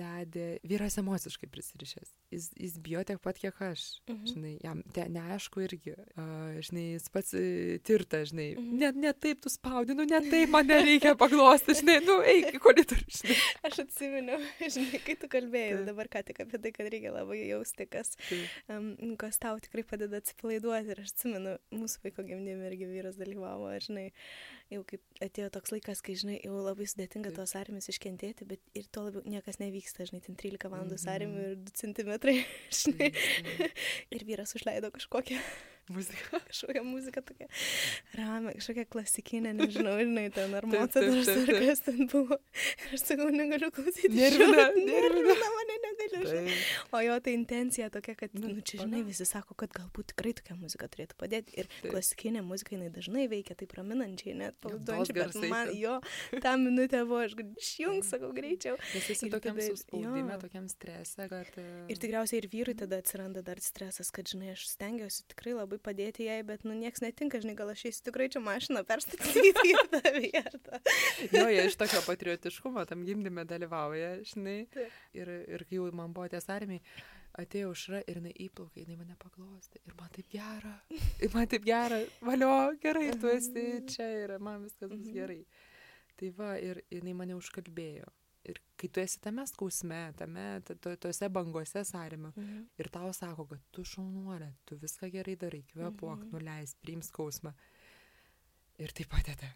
[0.00, 0.46] vedė.
[0.66, 2.10] Vyras emociškai prisirišęs.
[2.34, 3.84] Jis, jis bijo tiek pat, kiek aš.
[4.10, 4.24] Mhm.
[4.32, 5.94] Žinai, jam te, neaišku irgi.
[6.18, 8.48] Uh, žinai, jis pats uh, tirta, žinai.
[8.56, 8.80] Mhm.
[8.82, 12.62] Ne, ne taip tu spaudi, nu ne taip man nereikia paglosti, žinai, nu eik į
[12.66, 13.36] koridorių.
[13.70, 14.40] Aš atsimenu,
[14.74, 15.86] žinai, kai tu kalbėjai Taip.
[15.92, 18.58] dabar ką tik apie tai, kad reikia labai jausti, kas, Taip.
[18.74, 20.90] um, kas tau tikrai padeda atsipalaiduoti.
[20.90, 24.08] Ir aš atsimenu, mūsų vaiko gimdyme irgi vyras dalyvavo, žinai,
[24.70, 27.40] jau kaip atėjo toks laikas, kai, žinai, jau labai sudėtinga Taip.
[27.40, 31.02] tos armijos iškentėti, bet ir to labiau niekas nevyksta, žinai, ten 13 valandų Mhm.
[31.02, 31.14] mhm.
[31.16, 32.12] armijų ir 2 cm,
[32.82, 33.10] žinai.
[34.14, 35.40] Ir vyras užleido kažkokią,
[35.90, 36.40] Muzika.
[36.50, 37.46] kažkokią muziką tokią
[38.14, 42.38] ramę, kažkokią klasikinę, nežinau, žinai, ten ar taip, ar kas ten buvo.
[42.86, 44.12] Ir aš sakau, negaliu klausyti.
[44.20, 45.48] Nervina, nervina.
[45.56, 46.22] mane, negaliu.
[46.30, 46.58] žinai.
[46.94, 50.32] O jo ta intencija tokia, kad, Nu, nu, čia, žinai, visi sako, kad galbūt tikrai
[50.38, 51.54] tokia muzika turėtų padėti.
[51.58, 51.90] Ir Taip.
[51.92, 55.98] klasikinė muzika, jinai dažnai veikia taip raminančiai, net tos bet man jo,
[56.42, 58.78] tą minutę buvo, aš galiu išjung, sakau, greičiau.
[58.94, 61.50] Nes esi tokiam suspaudime, tokiam strese, kad...
[61.58, 65.79] e, Ir tikriausiai ir vyrui tada atsiranda dar stresas, kad, žinai, aš stengiuosi tikrai labai
[65.84, 69.76] padėti jai, bet, nu, nieks netinka, žinai, gal aš eisiu tikrai čia mašiną perstatyti į
[69.94, 70.80] tą vietą.
[71.36, 74.58] Jo, jie iš tokio patriotiškumo tam gimdyme dalyvauja, žinai.
[74.74, 75.00] Taip.
[75.16, 76.80] Ir, ir kai jau man buvo ties armiai,
[77.40, 79.80] atėjo užra ir jinai įplaukė, jinai mane paglostė.
[79.86, 80.72] Ir man taip gera.
[81.24, 82.00] Ir man taip gera.
[82.26, 85.12] Valio, gerai, tu esi čia ir man viskas bus Mhm.
[85.18, 85.42] gerai.
[86.20, 88.08] Tai va, ir jinai mane užkalbėjo.
[88.48, 92.66] Ir kai tu esi tame skausme, tame, ta- to- tose bangose sąrime, Mhm.
[92.78, 96.30] ir tau sako, kad tu šaunuolė, tu viską gerai darai, kvepuok, Mhm.
[96.32, 97.52] nuleis, priim skausmą.
[98.78, 99.50] Ir tai padeda.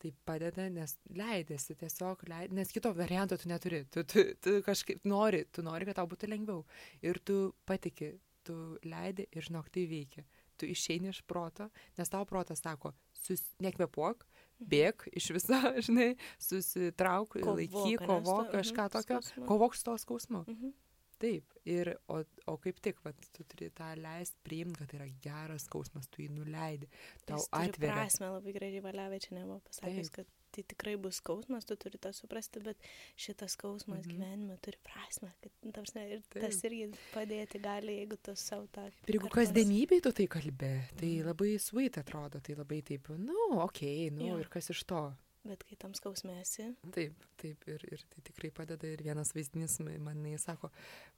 [0.00, 2.52] Tai padeda, nes leidėsi tiesiog, leid...
[2.52, 3.84] nes kito varianto tu neturi.
[3.90, 6.64] Tu, tu, tu kažkaip nori, tu nori, kad tau būtų lengviau.
[7.02, 8.12] Ir tu patiki,
[8.44, 10.24] tu leidi ir žinok, tai veikia.
[10.56, 13.42] Tu išeini iš proto, nes tau protas sako, sus...
[13.60, 14.24] nekvepuok,
[14.58, 16.10] bėg iš viso, žinai,
[16.42, 19.46] susitrauk, Kovok, laikyk, kovok, kažką mhm, tokio, skausmu.
[19.48, 20.44] kovok su to skausmu.
[20.48, 20.76] Mhm.
[21.18, 25.08] Taip, ir, o, o kaip tik, vat, tu turi tą leist priimti, kad tai yra
[25.24, 26.86] geras skausmas, tu jį nuleidi,
[27.26, 27.96] tau atveria.
[27.96, 32.12] prasme labai gražiai valiavė čia nebuvo pasakęs, kad tai tikrai bus skausmas, tu turi tą
[32.16, 32.76] suprasti, bet
[33.16, 34.10] šitas skausmas Mhm.
[34.16, 36.42] gyvenime turi prasme, kad nu, prasme, ir Taip.
[36.42, 38.86] tas irgi padėti gali, jeigu tu savo tą...
[39.06, 41.26] Ir jeigu kasdienybėj tu tai kalbė, tai Mhm.
[41.26, 44.38] labai sweet atrodo, tai labai taip, nu, okei, okay, nu Jo.
[44.40, 45.14] ir kas iš to.
[45.46, 48.86] Bet kai tam skausmėsi, Taip, taip, ir, ir tai tikrai padeda.
[48.90, 50.70] Ir vienas vaizdinys ma- man jis sako,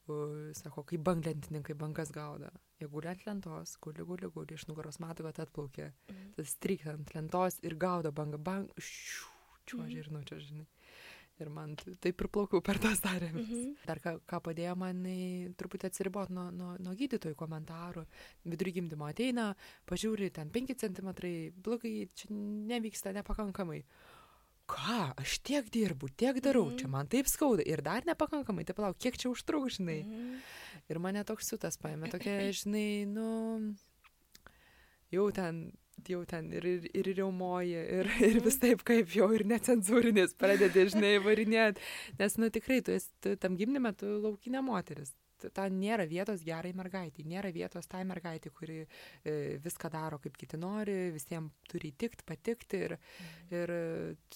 [0.08, 2.50] u, sako, kaip banglentininkai bangas gauda.
[2.78, 5.92] Jie guli ant lentos, guli, guli, guli, iš nugaros mato, kad atplaukė.
[6.10, 6.34] Mhm.
[6.36, 9.26] Tas stryk ant lentos ir gaudo bangą, bang, šiu,
[9.66, 9.98] čiuožė Mhm.
[9.98, 10.66] ir nučia, žinai.
[11.40, 13.48] Ir man taip ir plaukiau per tas darėmis.
[13.48, 13.76] Mhm.
[13.86, 15.02] Dar ką, ką padėjo man
[15.56, 18.04] truputį atsiribot nuo, nuo, nuo gydytojų komentarų.
[18.44, 19.54] Vidury gimdymo ateina,
[19.86, 21.08] pažiūri, ten 5 cm,
[21.62, 23.82] blogai, čia nevyksta nepakankamai.
[24.70, 26.78] Ką, aš tiek dirbu, tiek darau, Mhm.
[26.78, 30.00] čia man taip skauda ir dar nepakankamai, tai palauk, kiek čia užtruks, žinai.
[30.04, 30.40] Mhm.
[30.90, 33.74] Ir mane toks siutas paėmė, tokia, žinai, nu,
[35.10, 35.72] jau ten,
[36.08, 40.86] jau ten ir, ir, ir riaumoji, ir, ir vis taip kaip jau ir necenzūrinis pradedi,
[40.94, 41.80] žinai, varinėt.
[42.18, 45.12] Nes, nu, tikrai, tu esi tu, tam gimdyme, tu laukinė moteris.
[45.54, 48.80] Ten nėra vietos gerai mergaitai, nėra vietos tai mergaitai, kuri
[49.24, 52.96] e, viską daro kaip kiti nori, visiems turi įtikti, patikti ir,
[53.50, 53.82] ir e,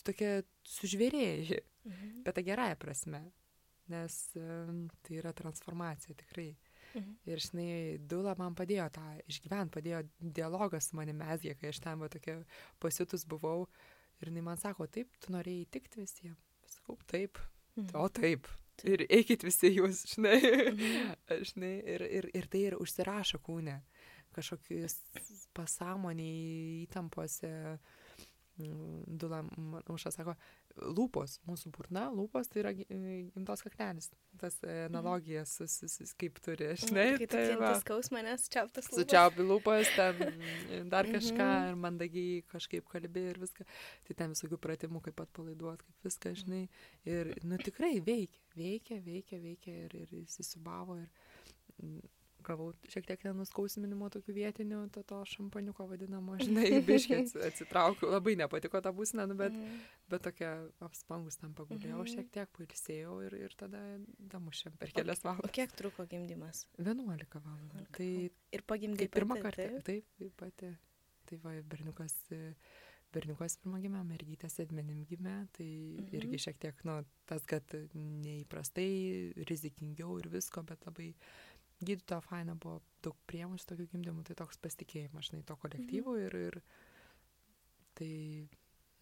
[0.03, 2.23] tokia sužvėrėjai, Mhm.
[2.25, 3.19] bet tą gerąją prasme.
[3.93, 4.41] Nes e,
[5.05, 6.55] tai yra transformacija tikrai.
[6.95, 7.17] Mhm.
[7.27, 11.99] Ir žinai, Dula man padėjo tą išgyventi, padėjo dialogą su manimi mesgė, kai aš ten
[12.01, 12.39] va tokia
[12.81, 13.67] pasiutus buvau.
[14.23, 16.39] Ir jinai man sako, taip, tu norėjai įtikti visiems.
[16.67, 17.37] Sakau, taip,
[17.77, 17.91] Mhm.
[17.95, 18.49] o taip.
[18.85, 20.39] Ir eikit visi jūs, žinai.
[20.43, 21.13] Mhm.
[21.51, 23.81] žinai ir, ir, ir tai ir užsirašo kūne.
[24.35, 24.99] Kažkokius
[25.55, 27.79] pasąmoniai įtampose.
[28.59, 29.45] mm, Dula
[29.95, 30.35] Uša sako,
[30.75, 32.99] lūpos, mūsų burna, lūpos tai yra e,
[33.35, 34.09] gimtos kaklelis.
[34.41, 37.07] Tas e, analogijas, su, su, su, kaip turi, žinai.
[37.21, 39.05] Tu tai kenti skausmą, nes čiaptas lūpas.
[39.05, 41.69] Sučiaupi lūpas, ten dar kažką Mhm.
[41.71, 43.67] ir mandagiai kažkaip kalbi ir viską.
[44.09, 46.65] Tai ten visokių pratimų, kaip atpalaiduot, kaip viską, žinai.
[47.07, 50.99] Ir, nu, tikrai veikia, veikia, veikia, veikia ir, ir įsisubavo.
[50.99, 51.09] Ir
[51.83, 52.03] mm,
[52.47, 58.11] gavau šiek tiek nenuskausminimo tokių vietinių, to, to šampaniuko vadinamo, žinai, biškiai atsitraukiau.
[58.15, 59.81] Labai nepatiko ta būsina, nu, bet, Mhm.
[60.13, 60.53] bet tokia
[60.85, 62.13] apspangus tam pagulėjau Mhm.
[62.15, 63.83] šiek tiek, pailsėjau ir, ir tada
[64.37, 65.51] damušėm per O- kelias O valandas.
[65.57, 66.67] kiek truko gimdymas?
[66.79, 67.87] 11 valandų.
[67.89, 69.83] 11 Tai Ir pagimdai Tai pirmą kartą.
[69.83, 70.07] taip?
[70.19, 70.77] Taip, pati.
[71.27, 72.15] Tai va, berniukas,
[73.15, 76.05] berniukas pirmą gimė, mergytė sėdmenim gimė, tai Mhm.
[76.05, 76.17] mhm.
[76.19, 77.63] irgi šiek tiek, nu, tas, kad
[77.95, 81.15] neįprastai, rizikingiau ir visko, bet labai
[81.87, 86.61] gydytojo faina buvo daug priemusių tokių gimdymų, tai toks pasitikėjimas, žinai, to kolektyvų ir, ir
[87.99, 88.49] tai,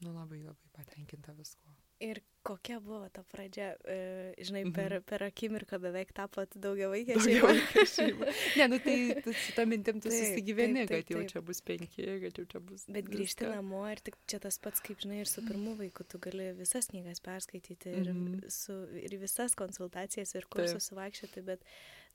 [0.02, 1.70] nu, labai labai patenkinta visko.
[2.02, 4.72] Ir kokia buvo ta pradžia, e, žinai, Mhm.
[4.74, 8.26] per, per akimirką beveik tapot daugia vaikė šeima.
[8.58, 12.44] Ne, nu tai su ta mintim tu susigyveni, kad jau čia bus penki, kad jau
[12.50, 12.88] čia bus.
[12.90, 13.54] Bet grįžti viską.
[13.54, 16.90] namo ir tik čia tas pats, kaip žinai, ir su pirmu vaiku, tu gali visas
[16.90, 18.50] knygas perskaityti ir, Mhm.
[18.50, 21.62] su, ir visas konsultacijas ir kursus suvaikščioti, bet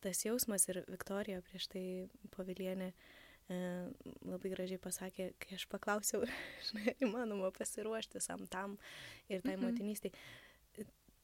[0.02, 1.86] tas jausmas ir Viktorija prieš tai
[2.36, 2.92] pavilienė
[3.50, 3.58] e,
[4.28, 6.26] labai gražiai pasakė, kai aš paklausiau,
[7.06, 8.78] įmanoma pasiruošti sam tam
[9.30, 9.64] ir tai Mhm.
[9.70, 10.12] motinystai.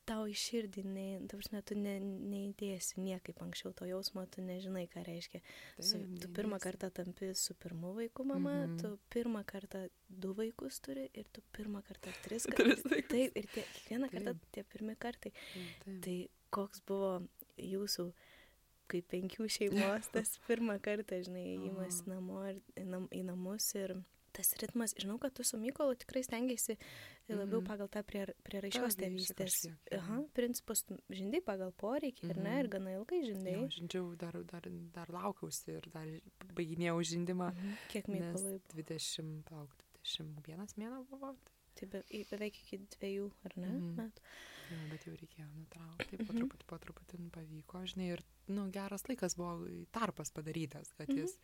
[0.03, 4.81] Tau iš širdį, ne, ta prasme, tu ne, neįdėsi niekaip anksčiau to jausmo, tu nežinai,
[4.91, 5.39] ką reiškia.
[5.79, 8.81] Su, Taip, tu pirmą kartą tampi su pirmu vaiku mama, Mhm.
[8.81, 12.83] tu pirmą kartą du vaikus turi ir tu pirmą kartą tris kartus.
[12.83, 14.51] Taip, ir tie, kiekvieną kartą Taip.
[14.51, 15.31] tie pirmi kartai.
[15.85, 16.01] Taip.
[16.03, 16.17] Tai
[16.51, 17.13] koks buvo
[17.57, 18.11] jūsų,
[18.93, 22.09] kaip penkių šeimos, tas pirmą kartą, žinai, įėjimas Aha.
[22.15, 23.97] namo ir į, nam, į namus ir
[24.33, 26.73] tas ritmas, žinau, kad tu su Mykolu tikrai stengiasi
[27.29, 27.67] labiau Mhm.
[27.67, 29.57] pagal tą prie, prieraišios ryšį tėvystės.
[29.93, 30.23] Aha, mhm.
[30.33, 30.81] principus
[31.13, 32.71] žindai pagal poreikį, ar ne, ir Mhm.
[32.73, 33.53] gana ilgai žindai.
[33.59, 34.65] Jo, žindžiau, dar, dar,
[34.97, 36.07] dar laukiausi ir dar
[36.57, 37.51] baiginėjau žindimą.
[37.93, 39.69] Kiek Nes Mykolui 20, palauk,
[40.01, 41.35] 21 mėno buvo.
[41.77, 43.69] Tai be, į- beveik iki dviejų, ar ne?
[43.69, 43.95] Mhm.
[44.01, 44.21] metų.
[44.71, 46.17] Jo, bet jau reikėjo nutraukti.
[46.17, 46.37] Po Mhm.
[46.39, 51.17] truputį, po truputį nu, pavyko, žinai, ir, nu, geras laikas buvo tarpas padarytas, kad Mhm.
[51.19, 51.37] jis,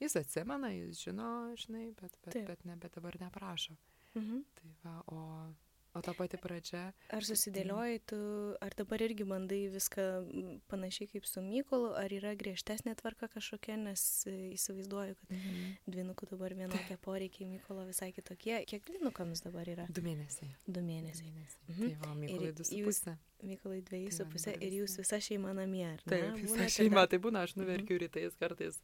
[0.00, 2.46] jis atsimena, jis žino, žinai, bet, bet, Taip.
[2.46, 3.76] bet, ne, bet dabar neprašo.
[4.14, 4.44] Mhm.
[4.54, 5.52] Tai va, o,
[5.96, 6.84] o ta pati pradžia,
[7.16, 8.20] Ar susidėlioji tu,
[8.62, 13.78] ar dabar irgi bandai viską mm, panašiai kaip su Mykolu, ar yra griežtesnė tvarka kažkokia,
[13.80, 15.76] nes e, įsivaizduoju, kad mhm.
[15.90, 18.58] dvinukų dabar vienokie poreikiai, Mykolo visai kitokie.
[18.68, 19.88] Kiek dvinukams dabar yra?
[19.96, 20.52] du mėnesiai.
[20.66, 21.30] Du Du mėnesiai.
[21.32, 21.62] mėnesiai.
[21.70, 21.88] Mhm.
[21.88, 23.16] Tai va, Mykolai du su pusė.
[23.46, 25.88] Mykolai dviejai Tai su pusė ir jūs visa šeima namie?
[26.04, 28.78] Taip, visa šeima, tai būna, aš nuverkiu rytais kartais,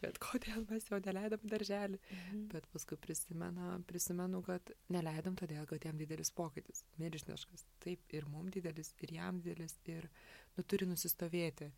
[0.00, 2.00] kad kodėl mes jo neleidom į darželį.
[2.14, 2.42] Mhm.
[2.54, 7.66] Bet paskui prisimena, prisimenu, kad neleidom todėl, kad jam didelis pokytis, milžiniškas.
[7.84, 10.08] Taip, ir mums didelis, ir jam didelis, ir
[10.56, 11.72] nu, turi nusistovėti.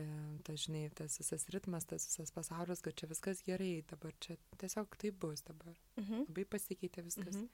[0.00, 0.04] E,
[0.46, 4.96] tas, žinai, tas visas ritmas, tas visas pasaulis, kad čia viskas gerai, dabar čia tiesiog
[5.00, 5.76] taip bus dabar.
[6.00, 6.28] Mhm.
[6.30, 7.36] Labai pasikeitė viskas.
[7.36, 7.50] Mhm.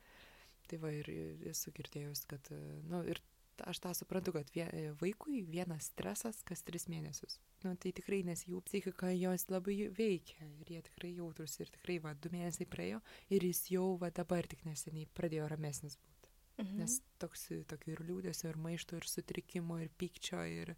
[0.69, 1.09] Tai va ir
[1.49, 3.23] esu girdėjus, kad, e, nu, ir
[3.67, 4.67] aš tą suprantu, kad vie,
[5.01, 7.39] vaikui vienas stresas kas tris mėnesius.
[7.65, 11.99] Nu, tai tikrai, nes jų psichika jos labai veikia ir jie tikrai jautrus ir tikrai,
[12.05, 13.01] va, du mėnesiai praėjo
[13.35, 16.19] ir jis jau, va, dabar tik neseniai pradėjo ramesnis būti.
[16.59, 16.79] Mhm.
[16.81, 20.75] Nes toks, tokio ir liūdėsio, ir maišto, ir sutrikimo, ir pykčio, ir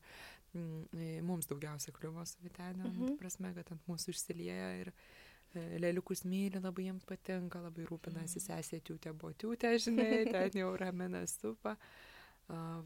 [0.53, 2.97] mm, mums daugiausia kliuvo su Vitenio, mhm.
[2.97, 3.09] Mhm.
[3.09, 8.43] ta prasme, kad ant mūsų išsilieja ir e, leliukus myli, labai jiems patinka, labai rūpinasi
[8.45, 11.77] sesė tiūtė, buvo tiūtė, žinai, ten jau ramina supa.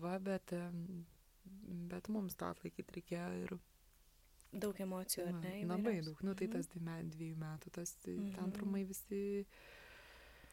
[0.01, 0.53] Va, bet,
[1.93, 3.55] bet mums tą atlaikyti reikėjo ir
[4.55, 5.53] Daug emocijų, ar ne?
[5.67, 6.21] labai daug.
[6.23, 6.53] Nu, tai Mhm.
[6.53, 6.69] tas
[7.15, 8.35] dviejų metų, tas tai Mhm.
[8.37, 9.47] tantrumai visi.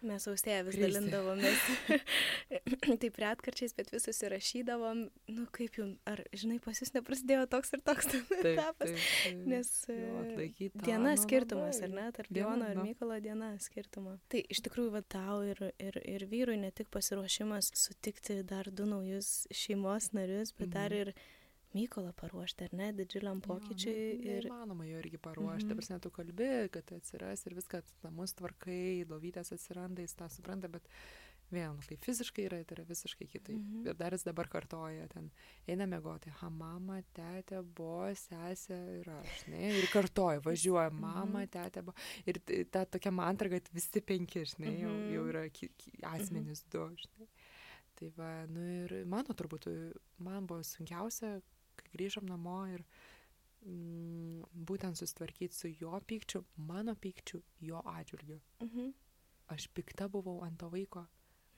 [0.01, 0.87] Mes austėje vis Krizė.
[0.97, 1.65] dalindavomės.
[3.01, 5.03] Taip retkarčiais, bet vis susirašydavom,
[5.35, 8.89] nu kaip jums, ar žinai, pas jūs neprasidėjo toks ir toks Taip, etapas.
[8.89, 9.43] taip, taip.
[9.51, 12.81] Nes Jo, e, atlaikyt tą, diena nu, skirtumas, ar ne, tarp Jono ir.
[12.81, 14.15] Mykolo diena skirtumo.
[14.33, 18.89] Tai iš tikrųjų, va tau ir, ir, ir vyrui ne tik pasiruošimas sutikti dar du
[18.89, 20.97] naujus šeimos narius, bet dar Mhm.
[21.05, 21.13] ir
[21.73, 23.95] Mykolą paruošti, ar ne, didžiuliam pokyčiui.
[23.95, 24.45] Jo, nu, ir...
[24.49, 25.65] Neįmanoma jo irgi paruošti.
[25.69, 25.71] Mhm.
[25.71, 25.79] Mhm.
[25.79, 30.67] Prasme, tu kalbi, kad tai atsiras ir viską, namus tvarkai, lovytės atsiranda, jis tą supranta,
[30.73, 30.89] bet
[31.51, 33.55] vėl, nu, kai fiziškai yra, tai yra visiškai kitaip.
[33.55, 33.77] Mhm.
[33.77, 33.88] Mhm.
[33.88, 35.29] Ir dar jis dabar kartoja, ten
[35.67, 41.51] eina mėgoti, ha, mama, tetė, buvo, sesė ir aš, ne, ir kartoja, važiuoja, mama, Mhm.
[41.55, 41.95] tetė, buvo.
[42.27, 42.39] Ir
[42.71, 45.13] ta tokia mantra, kad visi penki, žinai, jau, Mhm.
[45.15, 47.27] jau yra ki, ki, asmenys du, žinai.
[47.95, 49.67] Tai va, nu ir mano turbūt,
[50.19, 51.41] man buvo sunkiausia,
[51.75, 52.84] kai grįžom namo ir
[53.65, 58.41] mm, būtent susitvarkyti su jo pykčiu, mano pykčiu, jo atžvilgiu.
[58.65, 58.91] Mhm.
[59.51, 61.05] Aš pikta buvau ant to vaiko,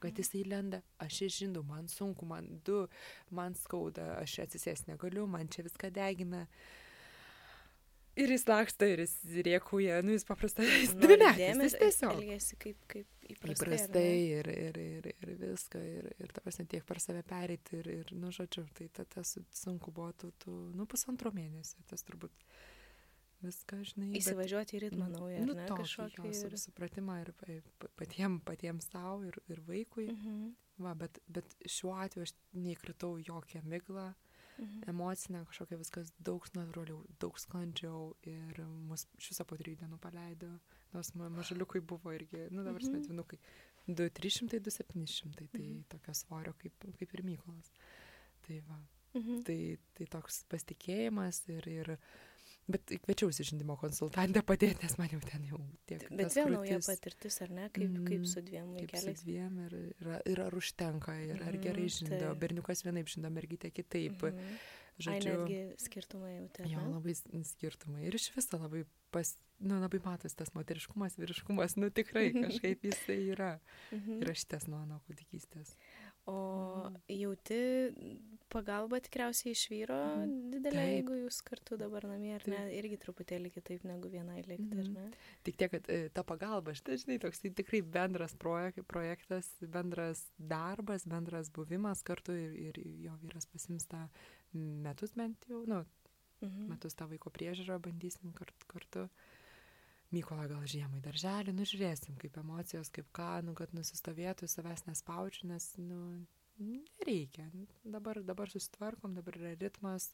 [0.02, 2.88] kad jisai lenda, aš išžindu, man sunku, man du,
[3.30, 6.48] man skauda, aš atsisės negaliu, man čia viską degina.
[8.20, 9.14] Ir jis laksta, ir jis
[9.48, 12.18] rėkuja, nu jis paprastai, jis dvimetis, dėmesio, jis tiesiog.
[12.20, 13.68] elgiasi kaip, kaip įprastai.
[13.68, 17.90] Įprastai ir, ir, ir, ir viską, ir, ir ta prasme tiek per save pereiti, ir,
[18.00, 22.32] ir nu, žodžiu, tai ta- tas sunku buvo, tu, tu, nu, pusantro mėnesio, tas turbūt
[23.44, 24.12] viską, žinai.
[24.14, 26.18] bet- Įsivažiuoti į ritmą naują, nu, ne, kažkokį.
[26.18, 26.58] jo, Ir...
[26.58, 30.08] su- supratimą ir pa- pa- patiem, patiems savo ir, ir vaikui.
[30.14, 30.54] Mhm.
[30.80, 34.14] Va, bet, bet šiuo atveju aš neįkritau jokią miglą,
[34.58, 34.84] Mhm.
[34.90, 40.60] emocinę kažkokia viskas daug natūraliau, daug sklandžiau ir mus viso po trijų dienų paleido,
[40.94, 42.90] nors ma- mažuliukai buvo irgi, nu dabar Mhm.
[42.92, 43.40] smetinukai,
[43.88, 45.84] 2 300, 2 700, tai Mhm.
[45.90, 47.72] tokio svorio kaip, kaip ir Mykolas.
[48.48, 48.80] Tai va,
[49.16, 49.44] Mhm.
[49.44, 51.98] tai, tai toks pasitikėjimas ir, ir
[52.68, 56.08] bet kviečiausi žindimo konsultantę padėti, nes man jau ten jau tiek.
[56.10, 59.24] Bet vėl nauja patirtis, ar ne, kaip, kaip Mm, su dviem Kaip su vaikeliais.
[59.24, 62.40] dviem ir, ir, ir ar užtenka, ir ar gerai Mhm, žindo, taip.
[62.40, 64.22] berniukas vienaip žindo, mergytė kitaip.
[64.22, 64.58] Mhm.
[64.94, 66.68] Ai, Žodžiu, netgi skirtumai jau ten.
[66.70, 67.16] jo labai
[67.50, 68.04] skirtumai.
[68.06, 73.18] Ir iš viso labai, pas, nu, labai matosi tas moteriškumas, vyriškumas, nu tikrai kažkaip jisai
[73.34, 73.56] yra.
[73.92, 74.22] Mhm.
[74.22, 75.74] Ir aš ties nuo, nuo kūdikystės.
[76.26, 76.96] O Mm.
[77.10, 77.58] jauti
[78.54, 80.52] pagalbą tikriausiai iš vyro Mhm.
[80.54, 80.94] didelę, Taip.
[80.94, 82.62] jeigu jūs kartu dabar namie, ar ne?
[82.80, 84.94] Irgi truputėlį kitaip negu vienai likti, ar Mhm.
[84.94, 85.12] ne?
[85.44, 90.32] Tik tiek, kad e, ta pagalba, štai, žinai, toks tai tikrai bendras projek, projektas, bendras
[90.40, 94.08] darbas, bendras buvimas kartu ir, ir jo vyras pasims tą
[94.54, 95.86] metus bent jau, nu,
[96.42, 96.68] Mhm.
[96.70, 99.10] metus tą vaiko priežiūrą bandysim kart, kartu.
[100.14, 105.48] Mykola gal žiemai darželį, nu žiūrėsim, kaip emocijos, kaip ką, nu, kad nusistovėtų, savęs nespaučiu,
[105.50, 106.00] nes, nu,
[106.60, 107.48] nereikia.
[107.84, 110.12] Dabar, dabar susitvarkom, dabar yra ritmas,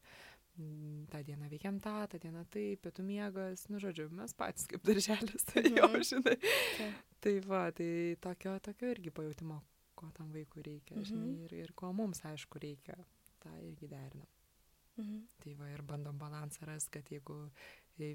[1.11, 5.45] tą dieną veikiam tą, tą dieną tai, pietų miegas, nu, žodžiu, mes patys kaip darželis,
[5.51, 6.01] tai jo, Mhm.
[6.13, 6.37] žinai.
[6.77, 7.03] Taip.
[7.19, 7.91] Tai va, tai
[8.23, 9.59] tokio, tokio irgi pajūtimo,
[9.99, 11.07] ko tam vaikui reikia, Mhm.
[11.11, 12.95] žinai, ir, ir ko mums, aišku, reikia,
[13.43, 14.27] tą irgi derinam.
[14.99, 15.19] Mhm.
[15.39, 17.49] Tai va ir bandom balansą ras, kad jeigu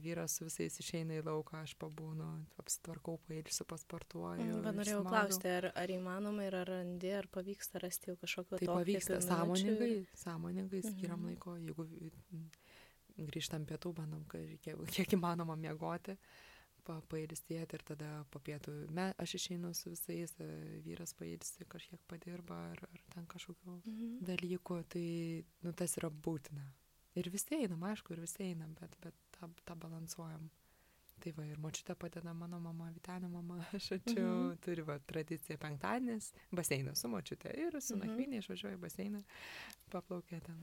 [0.03, 2.29] vyras su visais išeina į lauką, aš pabūnu,
[2.63, 4.45] apsitvarkau, pailsiu, pasportuoju.
[4.45, 5.11] Mhm, Va, norėjau išsimaudau.
[5.13, 9.91] klausti, ar, ar įmanoma ir ar randi, ar pavyksta rasti jau kažkokio Tai pavyksta sąmoningai,
[10.01, 11.29] ir- sąmoningai skiriam Mhm.
[11.31, 11.85] laiko, jeigu
[12.33, 12.49] mm,
[13.31, 16.17] grįžtam pietų, bandom, kiek, kiek įmanoma miegoti,
[16.85, 22.01] pa, pailsėti ir tada po pietų me, aš išeinu su visais, e, vyras pailsi, kažkiek
[22.11, 24.19] padirba ar, ar ten kažkokių Mhm.
[24.25, 26.67] dalykų, tai nu, tas yra būtina.
[27.17, 30.51] Ir visi einam, aišku, ir visi einam, bet, bet tą, tą balansuojam.
[31.25, 34.41] Tai va, ir močiutė padeda mano mama, Vitenio mama, žodžiu, Mhm.
[34.49, 34.57] mhm.
[34.65, 38.01] turi va, tradiciją penktadienis, baseiną su močiutė ir su Mhm.
[38.01, 38.11] mhm.
[38.11, 39.23] nakvynė išvažiuoja baseiną,
[39.95, 40.59] paplaukia ten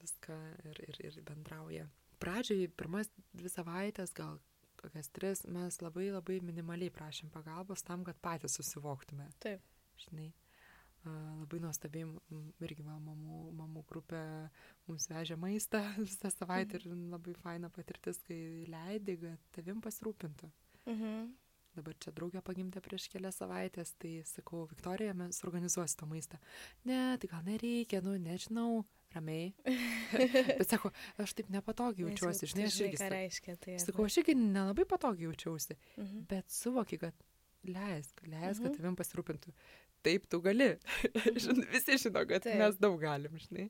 [0.00, 0.36] viską
[0.70, 1.88] ir, ir, ir bendrauja.
[2.22, 4.38] Pradžioj, pirmas dvi savaitės, gal
[4.78, 9.26] kokias tris, mes labai labai minimaliai prašėm pagalbos tam, kad patys susivoktume.
[9.42, 9.60] Taip.
[9.98, 10.32] Žinai,
[11.40, 12.06] labai nuostabiai,
[12.64, 14.22] irgi va, mamų, mamų grupė
[14.88, 18.38] mums vežė maistą visą savaitę ir labai faina patirtis, kai
[18.70, 20.50] leidi, kad tavim pasirūpintų.
[20.86, 21.28] Mhm.
[21.78, 26.38] Dabar čia draugė pagimdė prieš kelias savaitės, tai sakau, Viktorija, mes organizuosi tą maistą.
[26.88, 28.80] Ne, tai gal nereikia, nu, nežinau,
[29.14, 29.52] ramiai.
[30.58, 30.90] Bet sako,
[31.22, 32.98] aš taip nepatogiai jaučiuosi, jau žinai, aš irgi.
[32.98, 33.76] ką reiškia tai.
[33.84, 36.24] Sakau, aš irgi nelabai patogiai jaučiausi, Mhm.
[36.32, 37.14] bet suvoki, kad
[37.68, 38.76] leisk, leisk, kad Mhm.
[38.80, 39.54] tavim pasirūpintų.
[40.06, 40.70] Taip, tu gali.
[41.42, 42.58] Žin- Visi žino, kad Taip.
[42.60, 43.68] mes daug galim, žinai.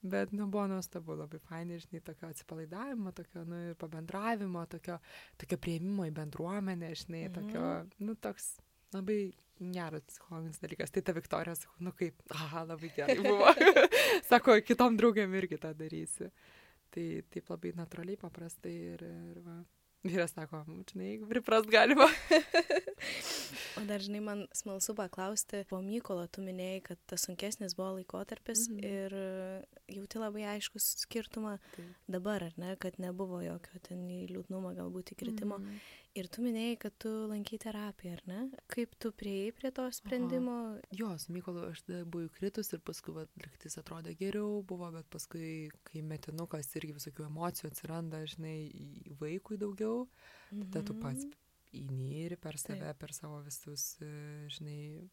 [0.00, 4.96] Bet, nu, buvo nuostabu, labai fainai, žinai, tokio atsipalaidavimo, tokio, nu, ir pabendravimo, tokio,
[5.36, 7.34] tokio prieimimo į bendruomenę, žinai, Mhm.
[7.36, 8.54] tokio, nu, toks
[8.96, 9.18] labai
[9.60, 10.90] geras psichologinis dalykas.
[10.96, 13.52] Tai ta Viktorija, sakau, nu kaip, aha, labai gerai buvo.
[14.30, 16.30] Sako, kitom draugėm irgi tą darysi.
[16.90, 19.58] Tai taip labai natūraliai, paprastai ir, ir va.
[20.08, 22.08] Vyras sako, "Nu, žinai, priprast galima.
[23.80, 28.66] O dar, žinai, man smalsu paklausti, po Mykolo tu minėjai, kad tas sunkesnis buvo laikotarpis
[28.68, 28.80] Mhm.
[28.84, 29.62] ir e,
[29.96, 31.94] jauti labai aiškus skirtumą Taip.
[32.08, 35.58] dabar, ar ne, kad nebuvo jokio ten į liūdnumą, galbūt įkritimo.
[35.62, 35.80] Mhm.
[36.18, 38.38] Ir tu minėjai, kad tu lankai terapiją, ar ne?
[38.72, 40.56] Kaip tu prieėjai prie to sprendimo?
[40.98, 45.06] Jo, su Mykolu aš tada buvau įkritus ir paskui va, liktis atrodė geriau buvo, bet
[45.12, 48.56] paskui, kai metinukas irgi visokių emocijų atsiranda, žinai,
[49.22, 50.08] vaikui daugiau,
[50.50, 51.36] tada tu pats Mhm.
[51.84, 54.10] įnyri per save, per savo visus, e,
[54.50, 55.08] žinai,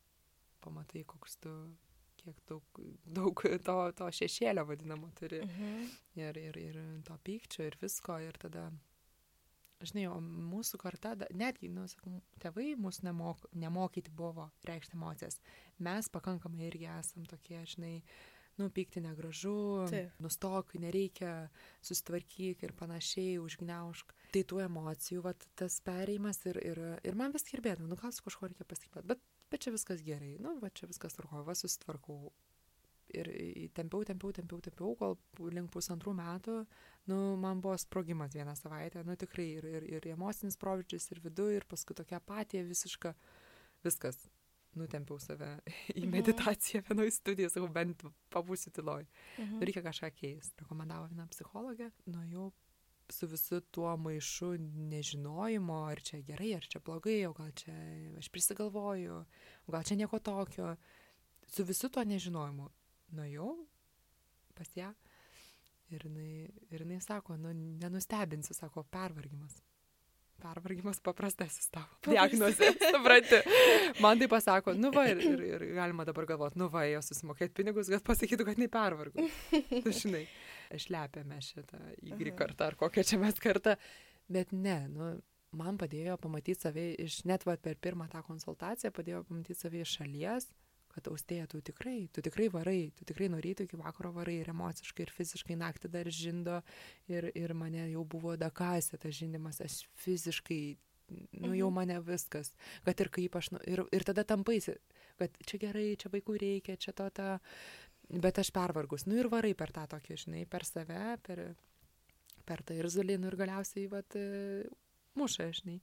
[0.65, 1.53] pamatai, koks tu,
[2.17, 2.63] kiek daug,
[3.05, 3.35] daug
[3.69, 5.43] to, to šešėlio vadinamo turi.
[5.45, 5.89] Mhm.
[6.17, 8.71] ir, ir, ir to pykčio ir visko ir tada,
[9.85, 15.39] žinai, o mūsų karta, netgi, nu, sakau, tėvai mūsų nemok, nemokyti buvo reikšti emocijas.
[15.83, 17.93] Mes pakankamai irgi esam tokie, žinai,
[18.57, 20.17] nu, pykti negražu, Taip.
[20.23, 21.33] nustok, nereikia,
[21.85, 24.15] susitvarkyk ir panašiai, užgneušk.
[24.33, 28.25] Tai tų emocijų, vat, tas pereimas ir, ir, ir man vis kirbėdavo, nu gal su
[28.25, 32.31] kažkuo reikia pasikalbėti, bet bet čia viskas gerai, nu, va čia viskas tvarkoja, va susitvarkau.
[33.15, 33.27] Ir
[33.77, 35.15] tempiau, tempiau, tempiau, tempiau, kol
[35.55, 36.55] link pusantrų metų,
[37.07, 41.45] nu, man buvo sprogimas vieną savaitę, nu, tikrai ir, ir, ir emocinis proveržis, ir vidu,
[41.55, 43.13] ir paskui tokia apatija visiška,
[43.85, 44.25] viskas.
[44.77, 45.47] Nutempiau save
[45.95, 46.11] į Mhm.
[46.13, 49.07] meditaciją vienoje studijoje, sakau, bent pabūsiu tyloj.
[49.39, 49.63] Mhm.
[49.63, 50.59] Reikia kažką keisti.
[50.61, 52.51] Rekomendavo vieną psichologę, nuėjau
[53.09, 54.51] su visu tuo maišu
[54.91, 57.73] nežinojimo, ar čia gerai, ar čia blogai, o gal čia
[58.19, 59.21] aš prisigalvoju,
[59.65, 60.75] o gal čia nieko tokio.
[61.47, 62.67] Su visu tuo nežinojimu
[63.15, 63.53] nuėjau
[64.57, 64.91] pas ją
[65.93, 66.29] ir jinai,
[66.73, 69.61] ir jinai sako, nu, nenustebinsi, sako, pervargimas.
[70.37, 71.95] Pervargimas paprastasis tavo.
[72.05, 73.39] Diagnozė, supranti.
[74.03, 77.55] Man tai pasako, nu va, ir, ir, ir galima dabar galvoti, nu va, jo susimokėti
[77.57, 79.25] pinigus, kad pasakytų, kad nepervargu.
[79.71, 80.27] Tu žinai,
[80.77, 83.77] išlepėme šitą Y kartą ar kokią čia mes kartą.
[84.29, 85.09] Bet ne, nu,
[85.57, 89.97] man padėjo pamatyti save iš, net va, per pirmą tą konsultaciją padėjo pamatyti save iš
[89.97, 90.51] šalies,
[90.97, 95.05] kad austėja, tu tikrai, tu tikrai varai, tu tikrai ryto iki vakaro varai ir emociškai,
[95.05, 96.59] ir fiziškai naktį dar žindo,
[97.11, 100.61] ir, ir mane jau buvo dakasė tas žindimas, aš fiziškai,
[101.39, 101.75] nu jau Mhm.
[101.77, 102.51] mane viskas,
[102.83, 104.75] kad ir kaip aš, nu, ir, ir tada tampaisi,
[105.21, 107.29] kad čia gerai, čia vaikų reikia, čia to tą,
[108.09, 111.55] bet aš pervargus, nu ir varai per tą tokį, žinai, per save, per,
[112.45, 114.17] per tą irzulį, nu ir galiausiai, vat,
[115.17, 115.79] muša, žinai.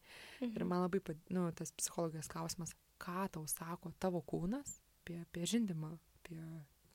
[0.55, 0.69] Ir Mhm.
[0.69, 1.01] man labai,
[1.31, 6.41] nu, tas psichologijos klausimas, ką tau sako tavo kūnas apie, apie žindimą, apie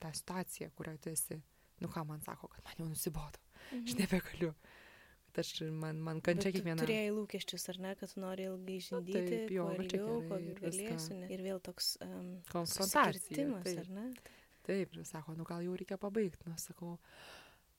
[0.02, 1.40] tą situaciją, kurioje tu esi.
[1.80, 3.40] Nu, ką man sako, kad man jau nusibodo,
[3.78, 4.50] aš nebegaliu.
[5.30, 6.82] Kad aš, man, man kančia Bet tu kiekviena.
[6.82, 11.20] Turėjai lūkesčius, ar ne, kad nori ilgai žindyti, taip, jo, kuo ilgiau, kuo galėsiu.
[11.22, 11.30] ne?
[11.30, 12.32] Ir vėl toks um,
[13.70, 14.08] Taip, ar ne?
[14.66, 16.50] taip, ir sako, nu gal jau reikia pabaigti.
[16.50, 16.96] Nu, sakau,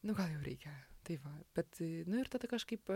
[0.07, 0.73] nu gal jau reikia.
[1.05, 2.89] Tai va, bet, nu ir tada kažkaip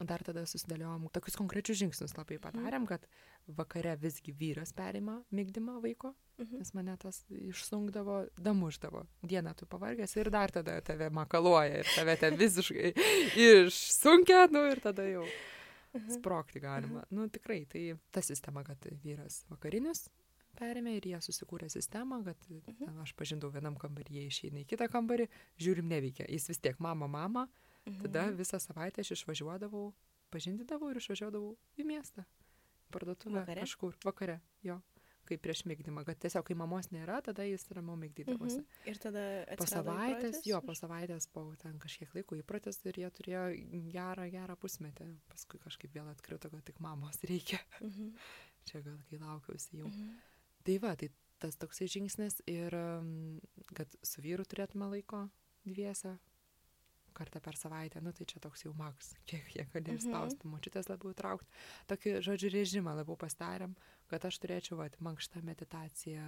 [0.00, 3.06] dar tada susidėliojom tokius konkrečius žingsnius labai padarėm, kad
[3.46, 6.58] vakare visgi vyras perima mygdymą vaiko, Mhm.
[6.58, 9.06] nes mane tas išsunkdavo, damuždavo.
[9.22, 12.92] Dieną tu pavargęs ir dar tada tave makaluoja ir tave ten visiškai
[13.38, 15.24] išsunkia, nu ir tada jau
[15.94, 16.10] Mhm.
[16.18, 17.04] sprokti galima.
[17.10, 20.08] Nu tikrai, tai ta sistema, kad vyras vakarinius
[20.58, 22.84] perėmė ir jie susikūrė sistemą, kad Mhm.
[22.86, 25.28] ten, aš pažindau vienam kambarį, jie išeina į kitą kambarį,
[25.58, 26.26] žiūrim neveikia.
[26.28, 27.52] Jis vis tiek mama, mama, tada
[27.86, 28.36] Mhm.
[28.38, 29.92] visą savaitę aš išvažiuodavau,
[30.30, 32.24] pažindydavau ir išvažiuodavau į miestą.
[32.90, 33.60] Parduotuvę Vakare?
[33.64, 34.80] kažkur, vakare, jo,
[35.24, 38.60] kaip prieš mėgdymą, kad tiesiog kai mamos nėra, tada jis ramiau mėgdydavosi.
[38.60, 38.88] Mhm.
[38.92, 39.22] Ir tada
[39.56, 40.46] Po savaitės, įprotis?
[40.46, 43.44] jo, po savaitės po ten kažkiek laiko įpratis ir jie turėjo
[43.90, 45.08] gerą, gerą pusmetį.
[45.32, 47.58] Paskui kažkaip vėl atkrito, kad tik mamos reikia.
[47.80, 48.14] Mhm.
[48.68, 49.88] Čia gal kai laukiausi jau.
[49.88, 50.14] Mhm.
[50.64, 52.72] Tai va, tai tas toksai žingsnis ir
[53.74, 55.26] kad su vyru turėtume laiko
[55.66, 56.18] dviese
[57.14, 60.00] kartą per savaitę, nu tai čia toks jau maks, kiek jie gali Mhm.
[60.00, 61.48] išspausti, močiutės labiau traukti.
[61.90, 63.76] Tokį, žodžiu, režimą labiau pasidarėm,
[64.10, 66.26] kad aš turėčiau, va, mankštą meditaciją,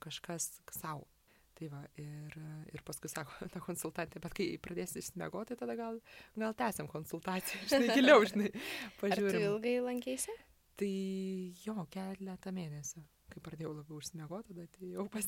[0.00, 1.06] kažkas savo.
[1.54, 2.34] Tai va, ir,
[2.74, 6.00] ir paskui sako ta konsultantė, bet kai pradėsi išsimiegoti, tai tada gal,
[6.34, 9.52] gal tęsiam konsultaciją, žinai, giliau, žinai, Ar pažiūrėjau.
[9.52, 10.34] ilgai lankėsi?
[10.74, 10.88] Tai
[11.62, 13.04] jo, keletą mėnesių.
[13.30, 15.24] Kai pradėjau labiau užsimiegoti, tada tai jau pas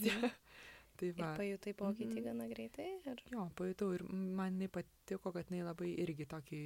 [0.97, 1.35] tai Ir va.
[1.39, 2.25] pajutai pokytį Mhm.
[2.25, 2.89] gana greitai?
[3.13, 3.23] Ar...
[3.33, 6.63] Jo, pajutau ir man patiko, kad jinai labai irgi tokį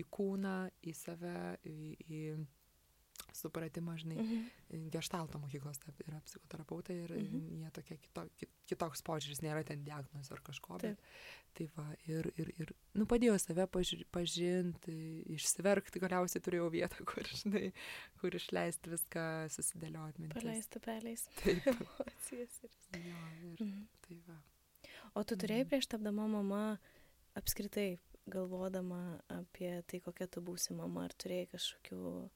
[0.00, 0.54] į kūną,
[0.86, 1.36] į save,
[1.66, 1.76] į,
[2.08, 2.20] į
[3.32, 4.90] supratimą, žinai, Mhm.
[4.90, 5.78] gestalto mokyklos
[6.08, 7.62] yra psichoterapeutai ir Mhm.
[7.62, 10.78] jie tokie kito, kit- kitoks požiūris, nėra ten diagnozė ar kažko.
[10.80, 10.98] Bet,
[11.54, 17.22] tai va, ir, ir, ir nu, padėjo save paži pažinti, išsiverkti, galiausiai turėjau vietą, kur,
[17.24, 17.72] žinai,
[18.20, 20.42] kur išleisti viską, susidėlioti mintis.
[20.42, 21.26] Paleisti peleis.
[21.42, 21.66] Taip.
[21.80, 22.60] Emocijas.
[22.64, 23.16] ir- Jo,
[23.52, 23.86] ir Mhm.
[24.02, 24.36] tai va.
[25.14, 25.68] O tu turėjai Mhm.
[25.70, 26.78] prieš tapdama mama
[27.36, 32.30] apskritai galvodama apie tai, kokia tu būsi mama, ar turėjai kažkokių,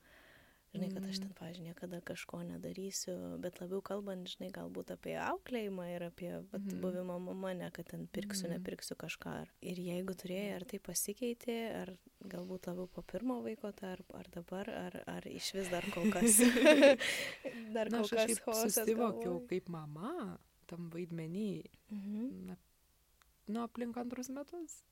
[0.75, 1.23] žinai, kad aš Mm.
[1.23, 6.61] ten, pažiūrėjau, niekada kažko nedarysiu, bet labiau kalbant, žinai, galbūt apie auklėjimą ir apie vat,
[6.61, 6.81] Mhm.
[6.83, 8.59] buvimą mama, ne kad ten pirksiu, Mhm.
[8.59, 9.27] nepirksiu kažką.
[9.43, 11.97] Ar- Ir jeigu turėjai, ar tai pasikeitė, ar
[12.27, 16.11] galbūt labiau po pirmo vaiko, tai ar, ar dabar, ar, ar iš vis dar kol
[16.11, 16.39] kas.
[17.75, 19.49] dar Na, kol aš kas chaosas susivokiau galvoj.
[19.49, 22.47] kaip mama tam vaidmenį, Mhm.
[22.47, 22.57] na,
[23.49, 24.83] nu, aplink antrus metus.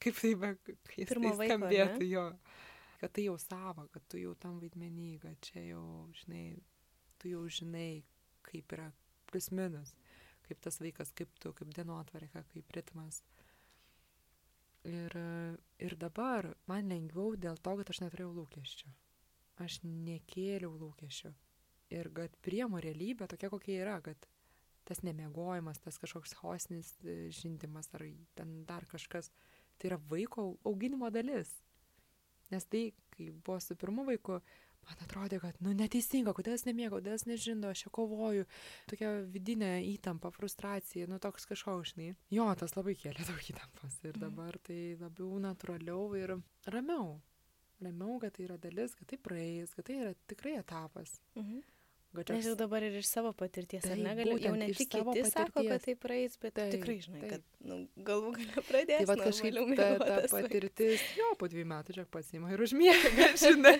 [0.00, 2.06] Kaip tai, be, kai jis tai skambėtų, ne?
[2.06, 2.32] jo.
[2.98, 5.84] Kad tai jau savo, kad tu jau tam vaidmenį, kad čia jau,
[6.18, 6.58] žinai,
[7.18, 8.02] tu jau žinai,
[8.48, 8.88] kaip yra
[9.30, 9.92] plus minus,
[10.48, 13.20] kaip tas vaikas, kaip tu, kaip dienotvarka, kaip ritmas.
[14.88, 15.14] Ir,
[15.82, 18.90] ir dabar man lengviau dėl to, kad aš neturėjau lūkesčių.
[19.62, 21.32] Aš nekėliau lūkesčių.
[21.98, 24.28] Ir kad priemu realybę tokia, kokia yra, kad
[24.88, 26.94] tas nemiegojimas, tas kažkoks hosnis
[27.36, 28.06] žindimas ar
[28.38, 29.30] ten dar kažkas,
[29.76, 31.50] tai yra vaiko auginimo dalis.
[32.50, 34.38] Nes tai, kai buvo su pirmu vaiku,
[34.88, 38.46] man atrodė, kad, nu, neteisinga, kodėl jis nemiega, kodėl jis nežino, aš čia kovoju,
[38.88, 42.14] tokia vidinė įtampa, frustracija, nu, toks kažkoks, žinai.
[42.32, 44.20] Jo, tas labai kėlė daug įtampos ir Mhm.
[44.24, 46.36] dabar tai labiau natūraliau ir
[46.72, 47.20] ramiau.
[47.80, 51.20] Ramiau, kad tai yra dalis, kad tai praeis, kad tai yra tikrai etapas.
[51.36, 51.60] Mhm.
[52.08, 54.88] Kad Nes jau dabar ir iš savo patirties, ar Taip, negali, jau būtent ne tik
[54.94, 57.34] kiti sako, kad tai praeis, bet Taip, tikrai žinai, taip.
[57.34, 58.96] kad nu, galų gali pradėti.
[59.02, 63.74] Tai va kažkaip ta, ta patirtis, jo, po dviejų metų čia pasima ir užmiega, žinai.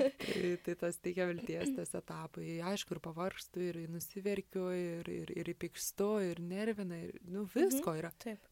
[0.00, 2.48] tai, tai tas teikia vilties, tas etapai.
[2.72, 8.14] Aišku, ir pavargstu, ir nusiverkiu, ir, ir, ir įpykstu, ir nervina, ir, nu, visko yra.
[8.24, 8.48] Taip.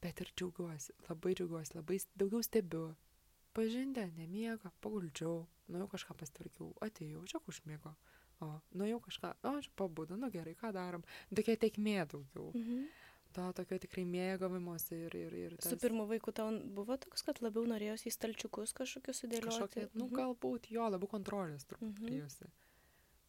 [0.00, 2.86] Bet ir džiaugiuosi, labai džiaugiuosi, labai daugiau stebiu.
[3.58, 5.42] Pažindę, nemiega, paguldžiau,
[5.74, 7.96] nu jau kažką pastvarkiau, atėjau, čia užmiego.
[8.40, 11.02] O, nu jau kažką, o, čia pabudu, nu gerai, ką darom.
[11.34, 12.50] Tokia tekmė daugiau.
[12.56, 12.86] Mhm.
[13.36, 17.62] To tokio tikrai mėgavimuose ir, ir, ir Su pirmu vaiku tau buvo toks, kad labiau
[17.68, 19.46] norėjosi į stalčiukus kažkokius sudėlioti.
[19.46, 20.16] Kažkokia, nu, Mhm.
[20.16, 22.08] galbūt jo, labiau kontrolės turbūt Mhm.
[22.08, 22.50] turėjusi.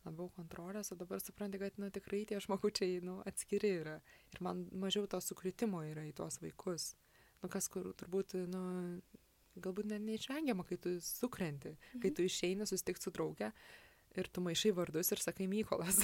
[0.06, 4.02] Labiau kontrolės, o dabar supranti, kad, nu, tikrai tie žmogučiai, nu, atskiri yra.
[4.34, 6.96] Ir man mažiau to sukritimo yra į tuos vaikus.
[7.44, 9.02] Nu, kas kur turbūt, nu,
[9.60, 12.16] galbūt net neišvengiama, kai tu sukrenti, kai Mhm.
[12.16, 13.52] tu išeini susitikti su draugė
[14.18, 16.00] ir tu maišai vardus ir sakai Mykolas.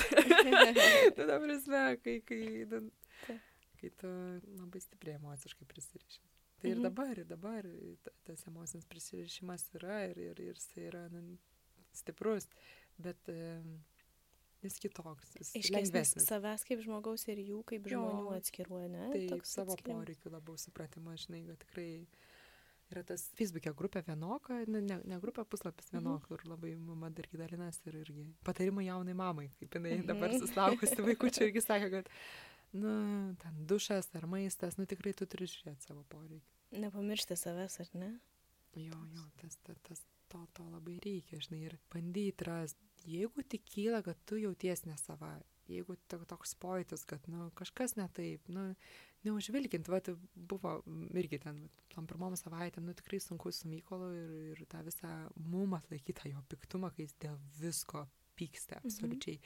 [1.15, 2.41] tu dabar esmė, kai, kai,
[2.71, 2.81] nu,
[3.25, 3.41] Taip.
[3.81, 4.07] kai tu
[4.57, 6.21] labai stipriai emociškai prisiriši.
[6.57, 6.83] Tai ir Mhm.
[6.87, 7.67] dabar, ir dabar
[8.03, 11.37] ta- tas emocinis prisirišimas yra ir, ir, ir jis yra nu,
[11.93, 12.47] stiprus,
[12.97, 13.17] bet
[14.63, 17.99] jis kitoks, jis Iškesnis savęs kaip žmogaus ir jų kaip Jo.
[18.01, 19.03] žmonių atskiruoja, ne?
[19.13, 20.07] Taip, Toks savo atskirimas.
[20.07, 22.07] poreikių labiau supratimas, žinai, kad tikrai
[22.91, 25.97] yra tas Facebook'e grupė vienoka, ne, ne, ne grupė puslapis Mhm.
[25.99, 30.07] vienoka, kur labai mama irgi dalinas ir irgi patarimai jaunai mamai, kaip jinai Mhm.
[30.07, 32.09] dabar susilaukusi vaikųčių irgi sakė, kad,
[32.73, 36.41] nu, ten dušas ar maistas, nu tikrai tu turi žiūrėti savo poreikį.
[36.71, 38.19] Nepamiršti savęs, ar ne?
[38.75, 42.77] Jo, jo, tas, tas, tas to, to labai reikia, žinai, ir bandyti rast,
[43.07, 47.95] jeigu tik kyla, kad tu jauties ne sava, jeigu to, toks pojūtis, kad, nu, kažkas
[47.97, 48.75] ne taip, nu,
[49.25, 50.77] neužvilkint, va, tai buvo
[51.17, 51.63] irgi ten,
[51.93, 55.11] tom pirmom savaitėm, nu, tikrai sunku su Mykolu ir, ir tą visą
[55.49, 58.05] mum atlaikytą jo piktumą, kai jis dėl visko
[58.37, 59.39] pyksta, absoliučiai.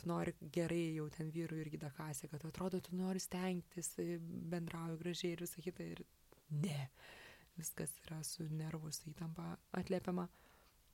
[0.00, 5.00] Tu nori gerai jau ten vyrų irgi dakasė, kad atrodo, tu nori stengtis, e, bendrauji
[5.02, 6.04] gražiai ir visą kitą ir
[6.62, 6.86] ne
[7.58, 10.26] viskas yra su nervų, įtampa atliepiama.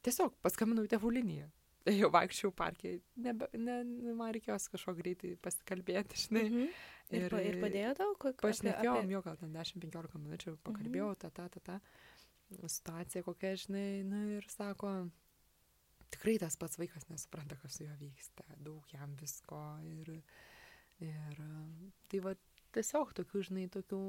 [0.07, 1.47] Tiesiog paskambinau į tėvų liniją.
[1.87, 3.77] Jau vaikščiau parke, nebe, ne,
[4.19, 6.45] man reikėjo kažko greitai pasikalbėti, žinai.
[6.49, 6.73] Mhm.
[7.15, 11.47] Ir, pa, ir padėjo tau, kad Pašnekėjom, jo gal ten 10-15 minučių pakalbėjau, ta, ta,
[11.53, 11.77] ta, ta
[12.67, 14.91] situacija kokia, žinai, nu ir sako,
[16.15, 20.13] tikrai tas pats vaikas nesupranta, kas su juo vyksta, daug jam visko ir,
[21.07, 21.41] ir
[22.11, 22.35] tai va
[22.77, 24.01] tiesiog tokių, žinai, tokių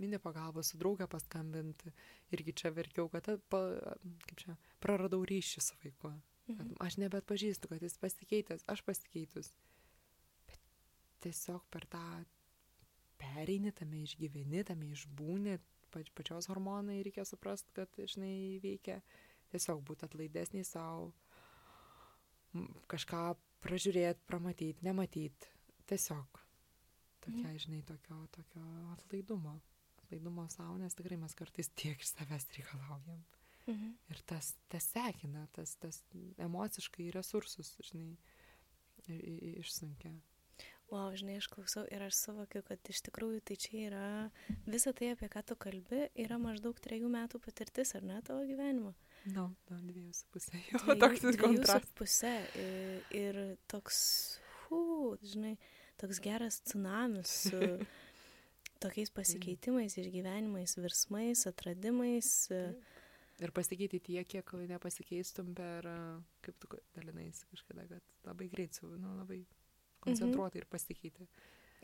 [0.00, 1.92] mini pagalbos su draugė paskambinti.
[2.34, 3.62] Irgi čia verkiau, kad, pa,
[4.26, 6.12] kaip čia, praradau ryšį su vaiku.
[6.44, 6.74] Mhm.
[6.84, 9.54] aš nebet pažįstu, kad jis pasikeitęs, aš pasikeitus.
[9.54, 9.73] Bet
[11.24, 12.04] tiesiog per tą
[13.20, 15.58] pereini, tame išgyveni, tame išbūni,
[15.94, 19.00] pač, pačios hormonai reikia suprasti, kad, žinai, veikia
[19.54, 21.12] tiesiog būti atlaidesniai savo,
[22.90, 23.22] kažką
[23.64, 25.52] pražiūrėti, pramatyti, nematyti.
[25.88, 26.40] Tiesiog
[27.24, 28.64] tokia, žinai, tokio, tokio
[28.94, 29.58] atlaidumo.
[30.04, 33.22] Atlaidumo savo, nes tikrai mes kartais tiek iš savęs reikalaujam.
[33.64, 33.94] Mhm.
[34.12, 36.02] Ir tas, tas sekina, tas, tas
[36.44, 38.10] emociškai resursus, žinai,
[39.08, 40.12] išsunkia.
[40.92, 44.08] Wow, žinai, aš klausau ir aš suvokiu, kad iš tikrųjų tai čia yra
[44.68, 48.92] visa tai, apie ką tu kalbi, yra maždaug trejų metų patirtis, ar ne, tavo gyvenimo?
[49.32, 50.60] Nu, nu, dviejų su pusė.
[50.70, 51.88] Jo, Dviejų- toks dviejų su kontras.
[51.98, 53.40] Pusė ir, ir
[53.72, 53.98] toks,
[54.68, 54.82] hu,
[55.24, 55.54] žinai,
[55.98, 57.62] toks geras tsunamis su
[58.84, 62.30] tokiais pasikeitimais, išgyvenimais, virsmais, atradimais.
[63.42, 65.96] Ir pasikeiti tiek, kiek nepasikeistum per, a,
[66.44, 69.40] kaip tu dalinaisi kažkada, kad labai greit, su, nu, labai
[70.04, 71.26] koncentruotai ir pasikeiti.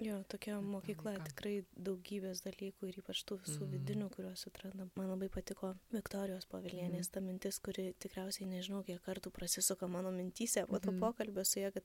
[0.00, 3.72] Jo, tokia mokykla tikrai daugybės dalykų ir ypač tų visų Mhm.
[3.74, 4.90] vidinių, kuriuos atrandam.
[4.96, 7.12] Man labai patiko Viktorijos pavilienės Mhm.
[7.12, 11.00] ta mintis, kuri tikriausiai nežinau, kiek kartų prasisuka mano mintyse po to Mhm.
[11.00, 11.82] pokalbio su ja, kad,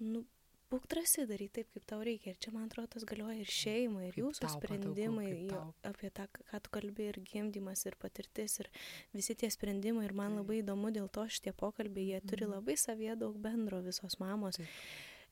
[0.00, 0.24] nu,
[0.72, 2.28] būk drąsi daryti taip, kaip tau reikia.
[2.32, 5.74] Ir čia, man atrodo, tas galioja ir šeimai, ir Kaip jūsų tau sprendimai, kaip jo,
[5.84, 8.68] apie tą, ką tu kalbi, ir gimdymas, ir patirtis, ir
[9.14, 10.06] visi tie sprendimai.
[10.06, 10.38] Ir man Taip.
[10.48, 12.52] labai įdomu dėl to šitie pokalbiai, jie turi Mhm.
[12.56, 14.66] labai savie daug bendro visos mamos Taip.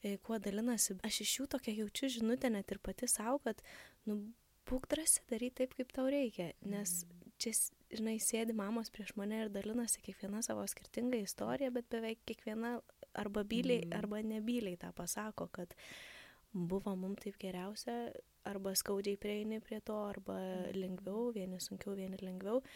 [0.02, 0.96] E, kuo dalinasi.
[1.06, 3.62] Aš iš jų tokia jaučiu žinutę net ir pati savo, kad,
[4.06, 4.18] nu,
[4.70, 6.52] būk drąsi daryti taip, kaip tau reikia.
[6.62, 7.04] Nes
[7.40, 12.18] čia, s- žinai, sėdi mamos prieš mane ir dalinasi kiekviena savo skirtingą istoriją, bet beveik
[12.26, 12.80] kiekviena
[13.14, 13.98] arba byliai, Mhm.
[13.98, 15.74] arba nebyliai tą pasako, kad
[16.52, 18.12] buvo mums taip geriausia,
[18.44, 20.36] arba skaudžiai prieini prie to, arba
[20.74, 22.62] lengviau, vieni sunkiau, vieni lengviau.
[22.62, 22.68] Nu,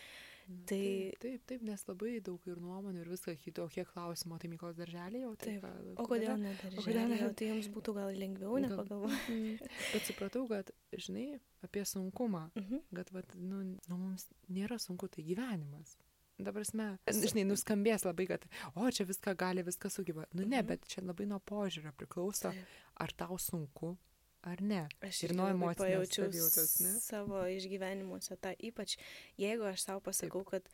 [0.44, 4.48] Tai- taip, taip, taip, nes labai daug ir nuomonių ir viską kito, kiek klausimo, tai
[4.52, 5.62] Mykos darželį jau Taip.
[5.62, 7.20] va, O kodėl tada- ne kodėl darželį?
[7.20, 7.32] ne?
[7.34, 9.32] Tai jums būtų gal lengviau, Gal- nepagalvoti.
[9.32, 9.58] Mm,
[9.92, 12.80] Bet supratau, kad, žinai, apie sunkumą, Mhm.
[12.94, 15.96] kad, vat, nu, nu, mums nėra sunku, tai gyvenimas.
[16.38, 18.44] Dabar mes, žinai, nuskambės labai, kad,
[18.76, 20.26] o čia viską gali, viską sugeba.
[20.34, 20.66] Nu ne, Mhm.
[20.66, 22.66] bet čia labai nuo požiūrio priklauso, Taip.
[22.98, 23.96] ar tau sunku,
[24.44, 24.82] ar ne.
[25.02, 28.96] Aš Ir nuo pajaučiau savijautos, savo išgyvenimuose tą, ypač
[29.40, 30.68] jeigu aš savo pasakau, kad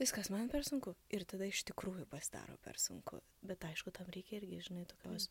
[0.00, 3.20] viskas man per sunku ir tada iš tikrųjų pasidaro per sunku.
[3.42, 5.28] Bet aišku, tam reikia irgi, žinai, tokios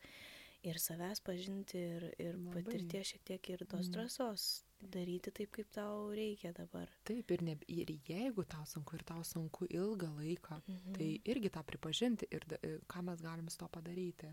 [0.68, 3.94] ir savęs pažinti, ir, ir patirties šiek tiek ir tos Mm.
[3.94, 4.48] drąsos
[4.82, 6.90] daryti taip, kaip tau reikia dabar.
[7.06, 10.94] Taip, ir, ne, ir jeigu tau sunku, ir tau sunku ilgą laiką, Mhm.
[10.98, 14.28] tai irgi tą pripažinti ir e, ką mes galim su to padaryti,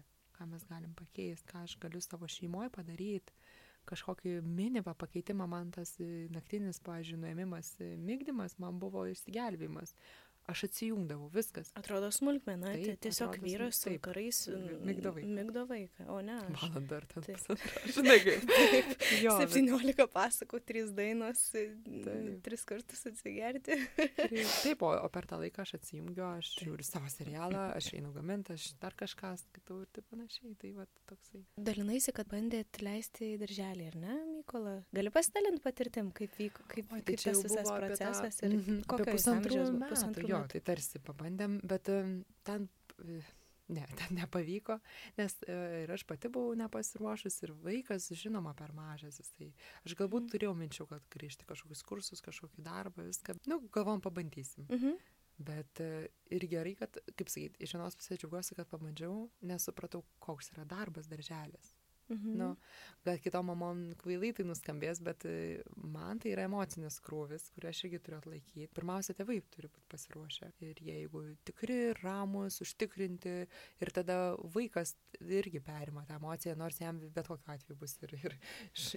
[0.44, 3.32] ką mes galim pakeisti, ką aš galiu savo šeimoje padaryti.
[3.88, 9.92] Kažkokį minimą pakeitimą man tas e, naktinis, pavyzdžiui, nuėmimas, e, migdymas man buvo išsigelbėjimas.
[10.44, 11.70] Aš atsijungdavau, viskas.
[11.78, 14.02] Atrodo smulkmena, Taip, tai tiesiog atrodo vyras su taip.
[14.04, 14.40] karais
[14.84, 15.28] migdo vaiką.
[15.38, 16.58] migdo vaiką, o ne aš.
[16.60, 17.62] Valandą ar ten Taip.
[17.96, 18.44] Žinai, kaip.
[19.24, 22.42] Jo, bet- 17 pasakų, 3 dainos, Taip.
[22.44, 23.78] 3 kartus atsigerti.
[23.96, 24.28] Tai
[24.66, 28.52] Taip, o, o per tą laiką aš atsijungiu, aš žiūriu savo serialą, aš einu gaminti,
[28.58, 30.52] aš dar kažką skaitau ir taip panašiai.
[30.60, 31.40] Tai va toksai.
[31.56, 34.76] Dalinaisi, kad bandėt leisti į darželį, ar ne, Mykola?
[34.92, 39.08] Gali pasidalinti patirtim, kaip vyko, kaip, Oi, kaip tas visas procesas ir mhm, apie kokio
[39.08, 39.80] jis pusantrų amžiaus buvo?
[39.86, 39.94] metų.
[40.34, 40.52] Jo, metų.
[40.56, 41.88] tai tarsi pabandėm, bet
[42.44, 42.68] ten,
[43.00, 43.20] e,
[43.74, 44.76] ne, ten nepavyko,
[45.18, 49.52] nes e, ir aš pati buvau nepasiruošus ir vaikas, žinoma, per mažas jisai.
[49.86, 50.30] Aš galbūt Mhm.
[50.34, 53.38] turėjau minčių, kad grįžti kažkokius kursus, kažkokį darbą, viską.
[53.46, 54.66] Nu, galvom, pabandysim.
[54.68, 54.96] Mhm.
[55.38, 60.04] Bet e, ir gerai, kad, kaip sakyti, iš vienos pusės džiaugiuosi, kad pabandžiau, nes supratau,
[60.22, 61.72] koks yra darbas darželis.
[62.12, 62.34] Mhm.
[62.36, 62.56] Nu,
[63.04, 67.80] gal kitom mamom kvailai tai nuskambės, bet e, man tai yra emocinis krūvis, kurį aš
[67.86, 68.68] irgi turiu atlaikyti.
[68.76, 70.50] Pirmiausia, tėvai turi būti pasiruošę.
[70.60, 73.34] Ir jeigu tikri, ramus, užtikrinti,
[73.80, 74.18] ir tada
[74.54, 78.36] vaikas irgi perima tą emociją, nors jam bet kokiu atveju bus ir, ir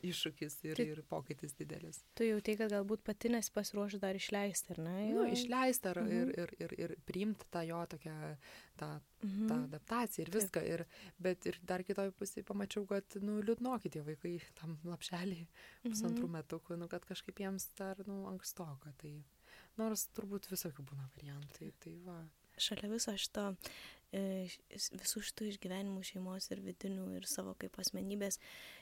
[0.04, 2.02] iššūkis, ir, Tai- ir pokytis didelis.
[2.18, 4.98] Tu jau tai, kad galbūt pati nesi pasiruošus dar išleisti, ar ne?
[5.14, 5.32] Nu, jo?
[5.34, 6.12] išleisti ar, Mhm.
[6.12, 8.38] ir, ir, ir, ir priimti tą jo tokią,
[8.78, 8.90] tą
[9.24, 9.48] Mhm.
[9.50, 10.42] tą adaptaciją ir Taip.
[10.42, 10.62] viską.
[10.74, 10.86] Ir,
[11.20, 15.48] bet ir dar kitoj pusėje pamačiau, kad, nu, liūdnoki tie vaikai tam lapšelį
[15.84, 16.36] pusantrų Mhm.
[16.38, 18.94] metukų, nu, kad kažkaip jiems dar, nu, ankstoka.
[18.98, 19.24] Tai
[19.78, 21.72] nors turbūt visokių būna variantų.
[21.80, 22.20] Tai, va.
[22.58, 23.56] Šalia viso šito,
[24.14, 28.40] e, visų šitų išgyvenimų šeimos ir vidinių ir savo kaip asmenybės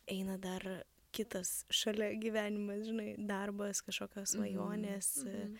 [0.07, 5.27] eina dar kitas šalia gyvenimas, žinai, darbas, kažkokios svajonės, Mhm.
[5.27, 5.55] e, Mhm.
[5.55, 5.59] e,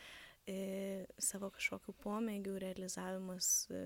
[1.20, 3.68] savo kažkokių pomėgių realizavimas.
[3.72, 3.84] E,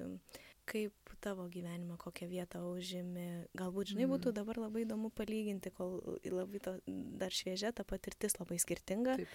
[0.69, 0.93] kaip
[1.23, 3.47] tavo gyvenime, kokią vietą užėmė.
[3.57, 4.11] Galbūt, žinai, Mhm.
[4.13, 9.17] būtų dabar labai įdomu palyginti, kol labai to, dar šviežia, ta patirtis labai skirtinga.
[9.17, 9.27] Taip.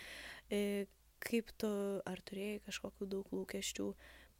[0.50, 0.86] E,
[1.18, 1.66] kaip tu,
[2.06, 3.94] ar turėjai kažkokių daug lūkesčių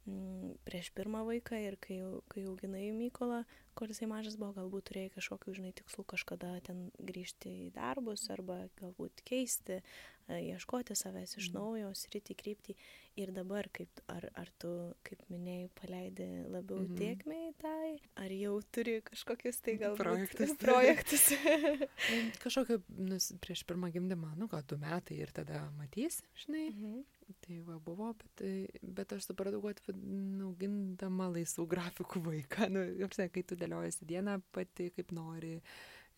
[0.07, 5.11] mm, prieš pirmą vaiką ir kai, kai auginai Mykolą, kol jisai mažas buvo, galbūt turėjai
[5.17, 9.81] kažkokių, žinai, tikslų kažkada ten grįžti į darbus arba galbūt keisti,
[10.27, 11.57] ieškoti savęs iš Mhm.
[11.57, 12.75] naujo, sritį kryptį.
[13.15, 16.95] Ir dabar, kaip, ar, ar tu, kaip minėjai, paleidi labiau Mhm.
[16.97, 20.57] tiekmei tai, ar jau turi kažkokius tai galbūt Projektus.
[20.65, 21.29] projektus.
[22.11, 26.69] Nu, Kažkokio nus, prieš pirmą gimdymą, nu, gal du metai ir tada matysi, žinai.
[26.73, 27.03] mhm.
[27.41, 32.83] Tai va buvo, bet, tai- bet aš supratau, kad nu, gindama laisvų grafikų vaiką, nu,
[33.05, 35.61] apsai, kai tu dėliojasi dieną pati kaip nori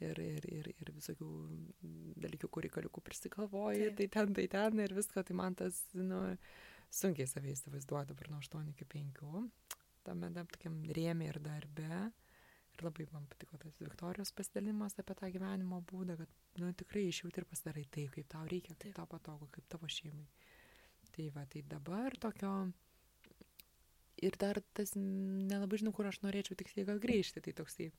[0.04, 1.30] ir, ir, ir, ir visokių
[2.24, 6.22] dalykų, kurį kaliukų prisigalvoji, tai ten, tai ten ir viską, tai man tas, nu,
[6.94, 9.44] sunkiai savai įsivaizduoju dabar nuo 8 iki 5,
[10.08, 12.08] tame tam tokiam rėmė ir darbe.
[12.78, 17.42] Ir labai man patiko tas Viktorijos pasidalimas apie tą gyvenimo būdą, kad, nu, tikrai išjauti
[17.42, 18.98] ir pasidarai taip, kaip tau reikia, kaip Taip.
[19.00, 20.28] tau patogu, kaip tavo šeimai.
[21.16, 22.52] Tai va, tai dabar tokio.
[24.22, 27.42] Ir dar tas mm, nelabai žinau, kur aš norėčiau tiksliai gal grįžti.
[27.42, 27.90] Tai toksai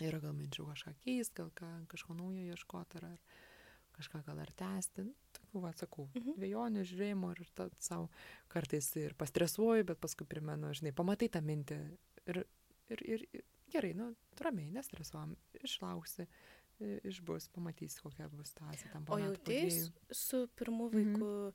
[0.00, 3.18] yra gal minčių kažką keisti, gal ką, kažko naujo ieškoti ar, ar
[3.94, 5.04] kažką gal ar tęsti.
[5.06, 6.34] Nu, Tokių, va, sakau, Mhm.
[6.38, 7.44] dviejonių žiūrėjimo ir
[7.78, 8.08] savo
[8.48, 11.78] kartais ir pastresuoju, bet paskui primenu, žinai, pamatai tą mintį
[12.26, 12.44] ir,
[12.90, 13.26] ir, ir,
[13.70, 16.26] gerai, nu, ramiai, nestresuojam, išlauksi,
[17.06, 19.92] išbus, pamatysi, kokia bus situacija tam O jautais dviejų.
[20.10, 21.52] su pirmu Mhm.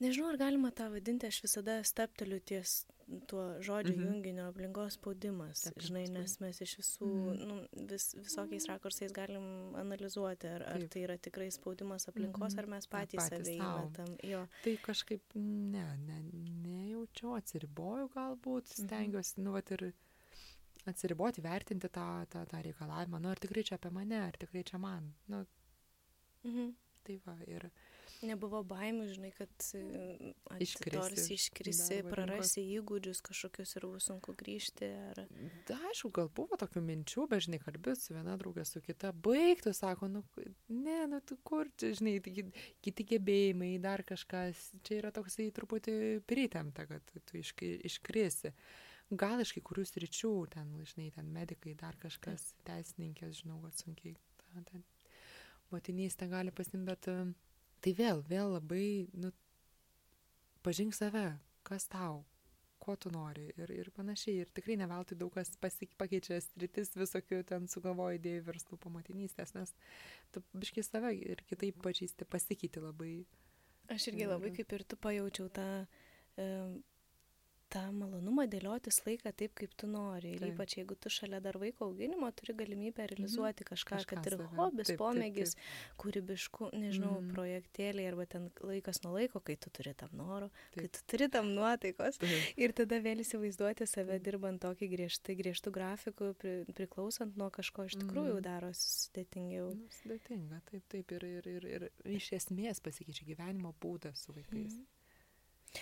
[0.00, 2.84] Nežinau, ar galima tą vadinti, aš visada stepteliu ties
[3.26, 4.04] tuo žodžiu Mhm.
[4.06, 7.48] junginio aplinkos spaudimas, Aplinkos žinai, nes mes iš visų, Mhm.
[7.48, 10.90] nu, vis, visokiais rakursais galim analizuoti, ar, ar Taip.
[10.90, 12.58] tai yra tikrai spaudimas aplinkos, Mhm.
[12.58, 14.16] ar mes patys patys save įmetam.
[14.22, 16.20] Jo, Tai kažkaip ne, ne,
[16.62, 18.86] nejaučiau, atsiriboju galbūt, Mhm.
[18.86, 19.92] stengiuosi, nu, vat ir
[20.86, 24.78] atsiriboti, vertinti tą, tą, tą reikalavimą, nu, ar tikrai čia apie mane, ar tikrai čia
[24.78, 25.12] man.
[25.28, 25.44] Nu,
[26.44, 26.74] mhm.
[27.04, 27.70] tai va, ir,
[28.20, 34.90] Nebuvo baimių, žinai, kad e, Iškrisi iškrisi, prarasi įgūdžius kažkokius ir bus sunku grįžti.
[35.12, 35.22] Ar...
[35.68, 39.72] Da, aišku, gal buvo tokių minčių, bet žinai, kalbėjau su viena draugė, su kita, baigtų,
[39.76, 40.22] sako, nu,
[40.68, 42.46] ne, nu, tu kur, čia, žinai, ki-
[42.84, 45.96] kiti gebėjimai, dar kažkas, čia yra toksai truputį
[46.28, 48.52] pritemta, kad tu iškri- iškrisi.
[49.10, 54.12] Gal iš kai kurių sričių, ten, žinai, ten medikai, dar kažkas, teisininkės, žinau, kad sunkiai
[54.44, 54.84] tą, ten,
[55.72, 57.08] motinystę gali pasimti, bet
[57.84, 59.32] tai vėl, vėl labai, nu,
[60.66, 62.24] pažink save, kas tau,
[62.80, 64.40] ko tu nori ir, ir panašiai.
[64.44, 69.52] Ir tikrai ne veltui daug kas pasik, pakeičia stritis visokių ten sugalvoja idėjų verslų pamatinystės,
[69.56, 69.74] nes
[70.32, 73.14] tu biškai save ir kitaip pažįsti, pasikeiti labai.
[73.90, 75.66] Aš irgi labai kaip ir tu pajaučiau tą,
[76.38, 76.46] e,
[77.70, 80.32] tą malonumą dėliotis laiką taip, kaip tu nori.
[80.34, 80.54] Ir Taip.
[80.56, 84.46] ypač jeigu tu šalia dar vaiko auginimo turi galimybę realizuoti kažką, Kažką kad ir save.
[84.56, 85.54] hobis, Taip, taip, pomėgis,
[85.98, 87.30] kūrybiškų, nežinau, Mhm.
[87.34, 90.92] projektėliai arba ten laikas nuo laiko, kai tu turi tam noro, kai Taip.
[90.92, 92.18] tu turi tam nuotaikos.
[92.18, 92.58] Taip.
[92.58, 97.96] Ir tada vėl įsivaizduoti save dirbant tokį griežtai, griežtų grafikų, pri, priklausant nuo kažko iš
[98.02, 98.42] tikrųjų Mhm.
[98.42, 99.74] darosi sudėtingiau.
[99.76, 101.12] Nu, sudėtinga, taip, taip.
[101.12, 104.74] Ir, ir, ir, ir iš esmės pasikeičia gyvenimo būdas su vaikais.
[104.74, 104.86] Mhm.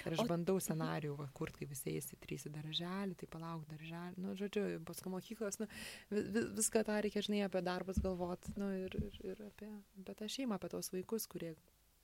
[0.05, 3.62] Ir aš O- bandau scenarijų, va, kur kai visi eisi trys į darželį, tai palauk
[3.70, 5.66] darželį, nu, žodžiu, paskui mokyklos, nu,
[6.11, 9.70] vis, vis- viską tą reikia, žinai, apie darbus galvoti, nu, ir, ir, ir apie,
[10.03, 11.55] apie tą šeimą, apie tos vaikus, kurie,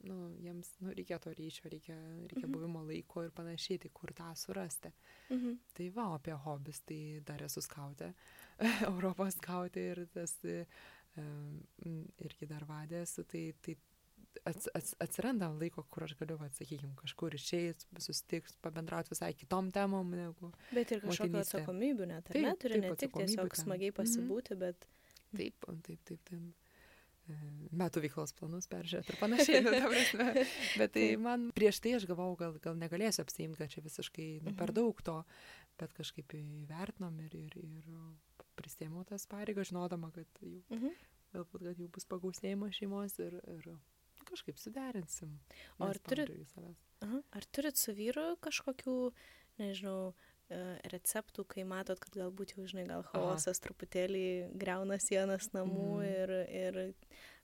[0.09, 2.53] nu, jiems, nu, reikia to ryšio, reikia, reikia Mhm.
[2.57, 4.91] buvimo laiko ir panašiai, tai kur tą surasti.
[5.31, 5.59] Mhm.
[5.75, 8.15] Tai va, apie hobis, tai dar esu skautė,
[8.89, 10.39] Europos skautė ir tas,
[11.17, 11.61] em,
[12.25, 13.77] irgi dar vadė esu, tai, tai
[14.45, 20.11] ats, ats, atsiranda laiko, kur aš galiu, sakykime, kažkur išėjęs, susitiks, pabendrauti visai kitom temom,
[20.11, 21.63] negu Bet ir Motinystė.
[21.63, 22.55] atsakomybių net, ar Taip, ne?
[22.61, 23.65] Turi taip, ne tik tiesiog ten.
[23.65, 23.99] smagiai Mhm.
[24.01, 24.87] pasibūti, bet...
[25.37, 25.55] taip,
[25.87, 26.55] taip, taip, taip.
[27.25, 27.35] e,
[27.73, 29.63] metų veiklos planus peržiūrėti ir panašiai.
[29.65, 30.45] Nu, ta prasme.
[30.81, 34.53] Bet tai man prieš tai aš galvojau, gal, gal negalėsiu apsiimti, kad čia visiškai nu,
[34.53, 34.75] per Mhm.
[34.77, 35.25] daug to,
[35.81, 37.89] bet kažkaip įvertinom ir, ir, ir
[38.61, 40.93] prisėmiau tas pareigas, žinodama, kad jau, Mhm.
[41.33, 43.73] galbūt kad jau bus pagausėjimas šeimos ir, ir
[44.29, 45.39] kažkaip suderinsim.
[45.79, 46.33] O ar turit-.
[47.05, 47.21] Aha.
[47.37, 48.97] Ar turit su vyru kažkokių,
[49.61, 50.15] nežinau,
[50.49, 50.59] e,
[50.93, 54.25] receptų, kai matot, kad galbūt jau, žinai, gal chaosas truputėlį
[54.59, 56.11] greuna sienas namų Mhm.
[56.11, 56.95] ir, ir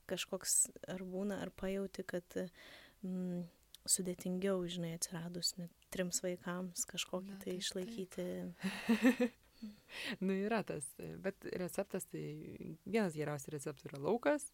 [0.09, 2.25] kažkoks ar būna, ar pajauti, kad
[3.03, 3.45] mm,
[3.87, 8.27] sudėtingiau, žinai, atsiradus net trims vaikams kažkokį Na, tai taip, išlaikyti.
[10.25, 10.87] Nu, yra tas,
[11.21, 12.21] bet receptas, tai
[12.89, 14.47] vienas geriausių receptų yra laukas.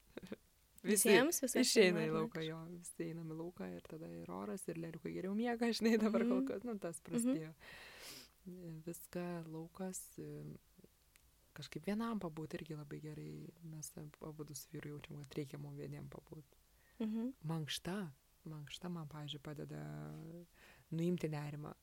[0.84, 4.78] Visiems, visai Išeina į lauką, jo, visi einam į lauką ir tada ir oras, ir
[4.78, 6.47] lėliukai geriau miega, žinai, dabar kol Mhm.
[6.47, 7.53] kas, nu, tas prasidėjo.
[8.86, 9.99] Viską laukas,
[11.57, 13.32] kažkaip vienam pabūti irgi labai gerai,
[13.63, 16.61] mes abu su vyru jaučiam, kad reikia mums vieniem pabūti.
[16.99, 17.34] Mhm.
[17.43, 17.97] Mankšta,
[18.45, 19.82] mankšta man, pavyzdžiui, padeda
[20.91, 21.73] nuimti nerimą.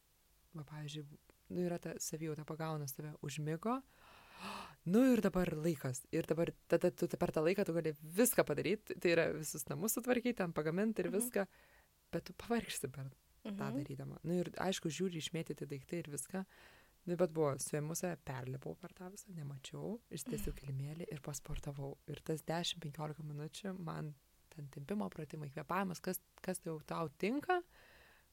[0.54, 1.04] Va, pavyzdžiui,
[1.50, 3.80] nu, yra ta savijauta, pagauna save, užmygo,
[4.86, 6.02] nu ir dabar laikas.
[6.12, 9.94] Ir dabar tada tu per tą laiką tu gali viską padaryti, tai yra visus namus
[9.96, 11.20] sutvarkyti, ten pagaminti ir Mhm.
[11.20, 11.46] viską,
[12.12, 13.10] bet tu pavargsi per
[13.44, 13.78] tą Mhm.
[13.84, 14.18] darydama.
[14.24, 16.44] Na ir aišku, žiūri išmėtyti daiktai ir viską.
[17.06, 21.98] Nu, bet buvo suėmusi, perlipau per tą visą, nemačiau, išstiesiau kilimėlį ir pasportavau.
[22.08, 24.14] Ir tas 10-15 minučių man
[24.48, 27.62] ten tempimo pratimai, kvepavimas, kas, kas jau tau tinka,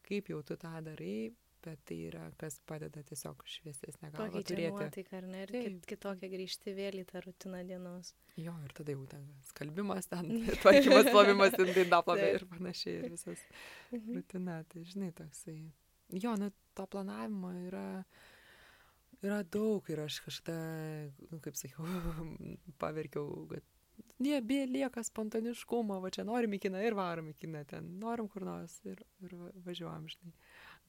[0.03, 1.33] kaip jau tu tą darai,
[1.63, 4.71] bet tai yra, kas padeda tiesiog šviesesnę galvą Pakeičia turėti.
[4.77, 5.41] nuotaiką, ar ne?
[5.45, 5.85] Ir kit, Taip.
[5.91, 8.13] kitokia grįžti vėl į tą rutiną dienos.
[8.39, 10.29] Jo, ir tada jau ten skalbimas, ten
[10.63, 12.39] tvarkymas, plovimas, indai daplovė Taip.
[12.41, 13.45] ir panašiai, ir visas
[13.91, 14.15] Mhm.
[14.19, 15.57] rutina, tai žinai, toksai.
[16.11, 17.85] Jo, nu, to planavimo yra,
[19.23, 21.11] yra daug ir aš kažkada,
[21.45, 21.85] kaip sakiau,
[22.81, 23.63] paverkiau, kad
[24.21, 28.45] nebė lieka spontaniškumo, va čia norim į kiną ir varom į kiną ten, norim kur
[28.47, 30.33] nors ir, ir va- važiuojam, žinai.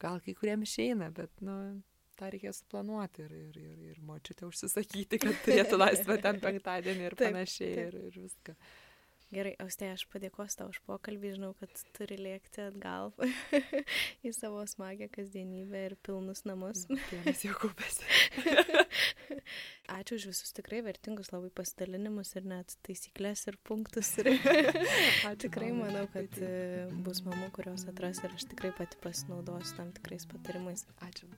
[0.01, 1.57] Gal kai kuriem išeina, bet, nu,
[2.19, 7.19] tą reikės suplanuoti ir, ir, ir, ir močiutė užsisakyti, kad turėtų laisvę ten penktadienį ir
[7.19, 7.93] Taip, panašiai taip.
[7.93, 8.57] ir, ir viską.
[9.33, 13.15] Gerai, Austė, aš padėkosiu tau už pokalbį, žinau, kad turi lėkti atgal
[14.29, 16.85] į savo smagę kasdienybę ir pilnus namus.
[17.09, 18.05] Pienas jau kaupėsi.
[19.97, 24.13] Ačiū už visus tikrai vertingus labai pasidalinimus ir net taisyklės ir punktus.
[24.23, 26.53] Ir tikrai mamai, manau, kad e,
[27.07, 30.85] bus mamų, kurios atras ir aš tikrai pati pasinaudosiu tam tikrais patarimais.
[31.09, 31.31] Ačiū.